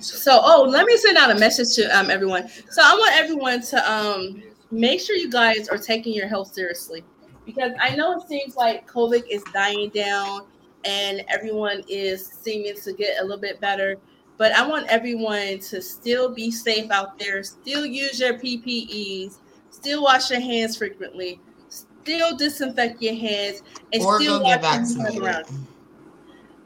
[0.00, 2.48] So, oh, let me send out a message to um everyone.
[2.70, 7.04] So, I want everyone to um make sure you guys are taking your health seriously
[7.44, 10.46] because I know it seems like COVID is dying down
[10.84, 13.96] and everyone is seeming to get a little bit better.
[14.36, 19.38] But I want everyone to still be safe out there, still use your PPEs,
[19.70, 23.62] still wash your hands frequently, still disinfect your hands,
[23.92, 25.22] and or still go get watch vaccinated.
[25.22, 25.44] around.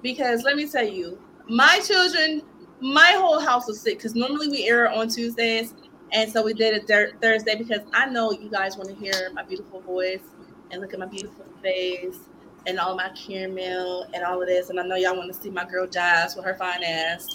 [0.02, 2.42] Because let me tell you, my children,
[2.80, 5.74] my whole house was sick because normally we air on Tuesdays,
[6.12, 9.30] and so we did it thir- Thursday because I know you guys want to hear
[9.34, 10.22] my beautiful voice
[10.70, 12.28] and look at my beautiful face
[12.68, 15.50] and all my caramel and all of this, and I know y'all want to see
[15.50, 17.26] my girl Jazz with her fine ass.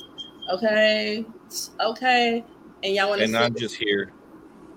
[0.53, 1.25] Okay,
[1.81, 2.43] okay,
[2.83, 3.37] and y'all want to And see.
[3.39, 4.11] I'm just here.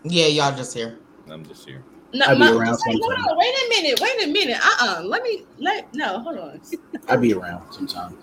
[0.02, 0.98] Yeah, y'all just here.
[1.30, 1.82] I'm just here.
[2.14, 3.24] no, I'll be my- around wait, hold sometime.
[3.30, 4.58] on, wait a minute, wait a minute.
[4.62, 6.60] Uh uh let me let no, hold on.
[7.08, 8.16] I'll be around sometime.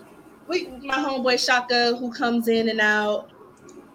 [0.48, 3.30] we my homeboy Shaka who comes in and out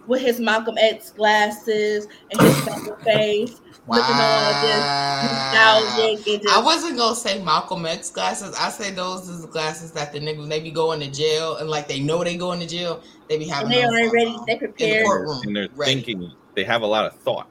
[0.08, 5.82] with his Malcolm X glasses and his fucking face, looking all this Wow.
[5.94, 8.56] nostalgic and I wasn't gonna say Malcolm X glasses.
[8.58, 11.70] I say those is the glasses that the niggas they be going to jail and
[11.70, 13.04] like they know they going to jail.
[13.28, 15.42] They be having and they those already on, ready, they in the courtroom.
[15.44, 15.94] And they're ready.
[15.96, 16.32] thinking.
[16.56, 17.48] They have a lot of thought.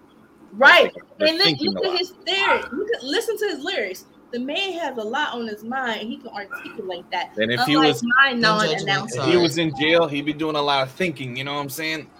[0.52, 0.92] Right.
[1.18, 2.68] They're And look, thinking look at his lyrics.
[3.02, 4.06] Listen to his lyrics.
[4.32, 7.30] The man has a lot on his mind and he can articulate that.
[7.36, 8.40] And if he was my judgment.
[8.42, 9.20] non-announcer.
[9.22, 11.36] if he was in jail, he'd be doing a lot of thinking.
[11.36, 12.10] You know what I'm saying?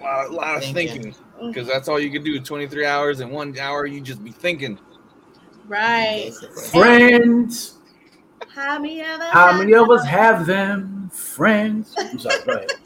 [0.00, 1.02] A lot, a lot of Thinking.
[1.12, 1.14] thinking.
[1.48, 2.38] Because that's all you can do.
[2.40, 4.78] 23 hours in one hour, you just be thinking.
[5.66, 6.32] Right.
[6.70, 7.74] Friends.
[8.54, 9.28] How many of us?
[9.32, 10.10] How have many of us them?
[10.10, 11.10] have them?
[11.12, 11.94] Friends.
[11.98, 12.66] I'm sorry.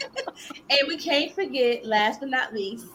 [0.71, 2.87] And we can't forget, last but not least,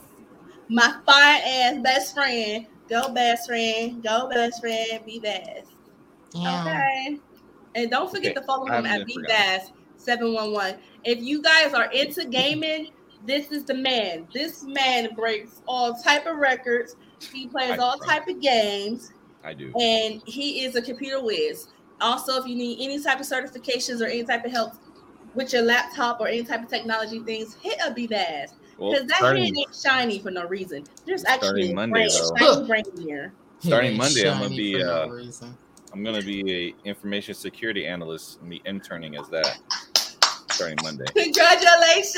[0.70, 2.66] my fine ass best friend.
[2.90, 4.02] Go best friend.
[4.02, 5.06] Go best friend.
[5.06, 5.68] Be best.
[6.34, 6.62] Yeah.
[6.62, 7.20] Okay.
[7.76, 9.62] And don't forget Okay, to follow I him at haven't been forgotten.
[9.62, 10.80] BBass 711.
[11.04, 12.92] If you guys are into gaming,
[13.26, 14.28] this is the man.
[14.34, 16.96] This man breaks all type of records.
[17.32, 19.12] He plays I- all type of games,
[19.44, 19.74] I do.
[19.80, 21.68] and he is a computer whiz.
[22.02, 24.74] Also, if you need any type of certifications or any type of help
[25.34, 28.52] with your laptop or any type of technology things, hit a BBass.
[28.78, 30.84] Well, Because that starting, hand ain't shiny for no reason.
[31.06, 33.34] There's actually a Monday, brain, shiny brain here.
[33.60, 35.58] Starting He Monday, I'm gonna be, for no uh, reason.
[35.94, 39.58] I'm gonna be a information security analyst and be interning as that.
[40.56, 41.04] Starting Monday.
[41.14, 42.16] Congratulations!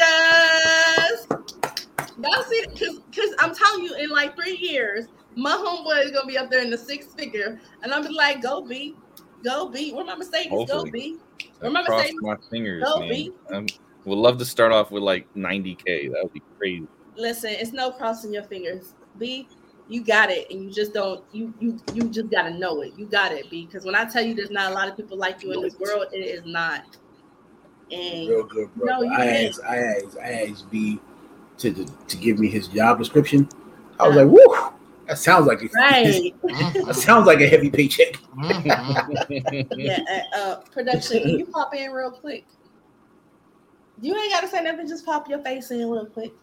[2.47, 6.37] See, because because I'm telling you, in like three years, my homeboy is gonna be
[6.37, 8.95] up there in the six figure, and I'm be like, go B,
[9.43, 9.91] go B.
[9.91, 10.49] Where my Mercedes?
[10.49, 10.91] Go Hopefully.
[10.91, 11.17] B.
[11.61, 13.09] Remember Cross saying- my fingers, Go, man.
[13.09, 13.31] B.
[13.51, 13.65] Um,
[14.05, 16.11] would love to start off with like 90k.
[16.11, 16.87] That would be crazy.
[17.15, 18.93] Listen, it's no crossing your fingers.
[19.17, 19.47] B,
[19.87, 21.23] you got it, and you just don't.
[21.31, 22.93] You you you just gotta know it.
[22.97, 23.65] You got it, B.
[23.65, 25.77] Because when I tell you, there's not a lot of people like you in this
[25.79, 26.05] world.
[26.13, 26.97] It is not.
[27.91, 28.99] And Real good, bro.
[29.01, 29.49] No, I did.
[29.49, 30.99] asked, I asked, I asked B
[31.59, 33.47] to, to to give me his job description.
[33.99, 34.73] I was like, woo,
[35.07, 38.13] that sounds like a, right, that sounds like a heavy paycheck.
[38.35, 39.67] Mhm.
[39.71, 39.99] yeah.
[40.35, 42.45] Uh, uh, production, can you pop in real quick?
[44.01, 44.87] You ain't gotta say nothing.
[44.87, 46.33] Just pop your face in real quick.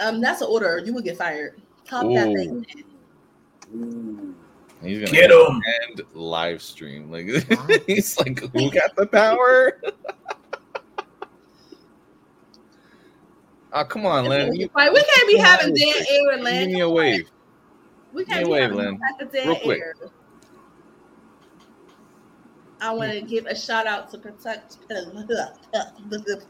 [0.00, 0.80] Um, that's an order.
[0.84, 1.60] You would get fired.
[1.88, 2.34] Pop that Ooh.
[2.34, 2.66] thing.
[3.74, 4.34] Ooh.
[4.84, 5.60] He's gonna Get him.
[5.90, 7.10] and live stream.
[7.10, 7.26] Like
[7.86, 9.80] he's like, who got the power?
[13.72, 14.54] oh, come on, Len.
[14.54, 17.26] You, Like, we can't be having on, dead air and give me a wave.
[18.12, 18.98] We Give me can't a be wave, having Lynn.
[19.00, 19.80] no type of dead Real quick.
[19.80, 19.94] air.
[22.80, 24.76] I want to give a shout out to protect.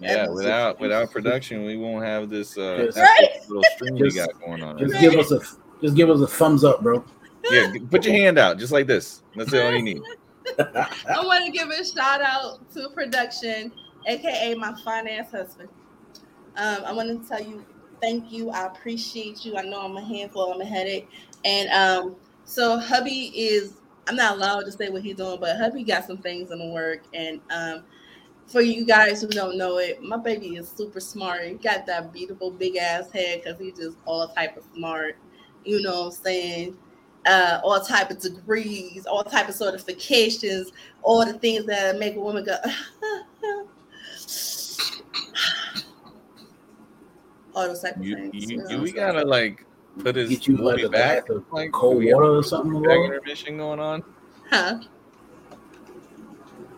[0.01, 3.29] Yeah, without without production, we won't have this uh, Right.
[3.49, 4.79] little stream we got going on.
[4.79, 5.39] Just give us a
[5.81, 7.05] just give us a thumbs up, bro.
[7.51, 9.23] Yeah, put your hand out just like this.
[9.35, 10.03] That's all you need.
[10.59, 13.73] I want to give a shout out to production,
[14.07, 15.69] aka my finance husband.
[16.57, 17.65] Um, I want to tell you
[18.01, 18.51] thank you.
[18.51, 19.57] I appreciate you.
[19.57, 20.53] I know I'm a handful.
[20.53, 21.09] I'm a headache,
[21.45, 23.75] and um, so hubby is.
[24.07, 26.69] I'm not allowed to say what he's doing, but hubby got some things in the
[26.69, 27.85] work, and um,
[28.47, 31.45] for you guys who don't know it, my baby is super smart.
[31.45, 35.17] He got that beautiful big ass head because he's just all type of smart.
[35.65, 36.77] You know what I'm saying?
[37.27, 40.73] Uh, all type of degrees, all type of certifications,
[41.03, 42.57] all the things that make a woman go.
[47.55, 48.51] all those type of You, things.
[48.51, 48.97] you, you know you we I'm saying?
[48.97, 49.65] gotta like
[49.99, 51.29] put his Get you like movie a back.
[51.31, 52.83] of Like cold water or something.
[52.83, 53.15] drag Lord.
[53.15, 54.03] intermission going on.
[54.51, 54.81] Huh?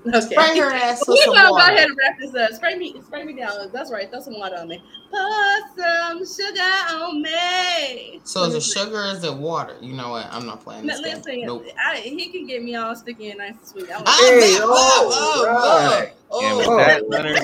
[0.08, 0.20] Okay.
[0.20, 2.52] Spray her ass with We're some gonna go ahead and wrap this up.
[2.52, 3.70] Spray me, spray me down.
[3.72, 4.08] That's right.
[4.10, 4.82] Throw some water on me.
[5.10, 6.60] Put some sugar
[6.94, 8.20] on me.
[8.24, 9.76] So is it sugar is it water?
[9.80, 10.26] You know what?
[10.32, 11.16] I'm not playing No, this game.
[11.16, 11.66] listen, Nope.
[11.84, 13.90] I, he can get me all sticky and nice and sweet.
[13.90, 15.46] I want- Hey, that- oh, oh,
[15.96, 16.12] right.
[16.30, 16.76] oh, And with oh.
[16.76, 17.38] that, Leonard,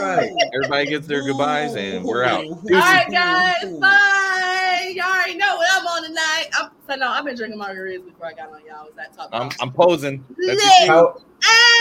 [0.55, 2.45] everybody gets their goodbyes, and we're out.
[2.45, 3.65] All right, guys.
[3.79, 4.62] Bye.
[4.95, 6.47] Y'all already know what I'm on tonight.
[6.59, 8.85] I'm, so no, I've been drinking margaritas before I got on y'all.
[8.87, 9.29] Was that talk?
[9.33, 9.51] I'm.
[9.61, 10.25] I'm posing.
[10.47, 10.89] That's Lit.
[10.89, 10.89] your.
[10.89, 11.15] Power,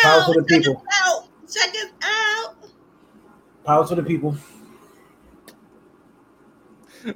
[0.03, 0.77] power Ow, to the check people.
[0.77, 1.27] us out.
[1.51, 2.55] Check us out.
[3.65, 4.35] power to the people.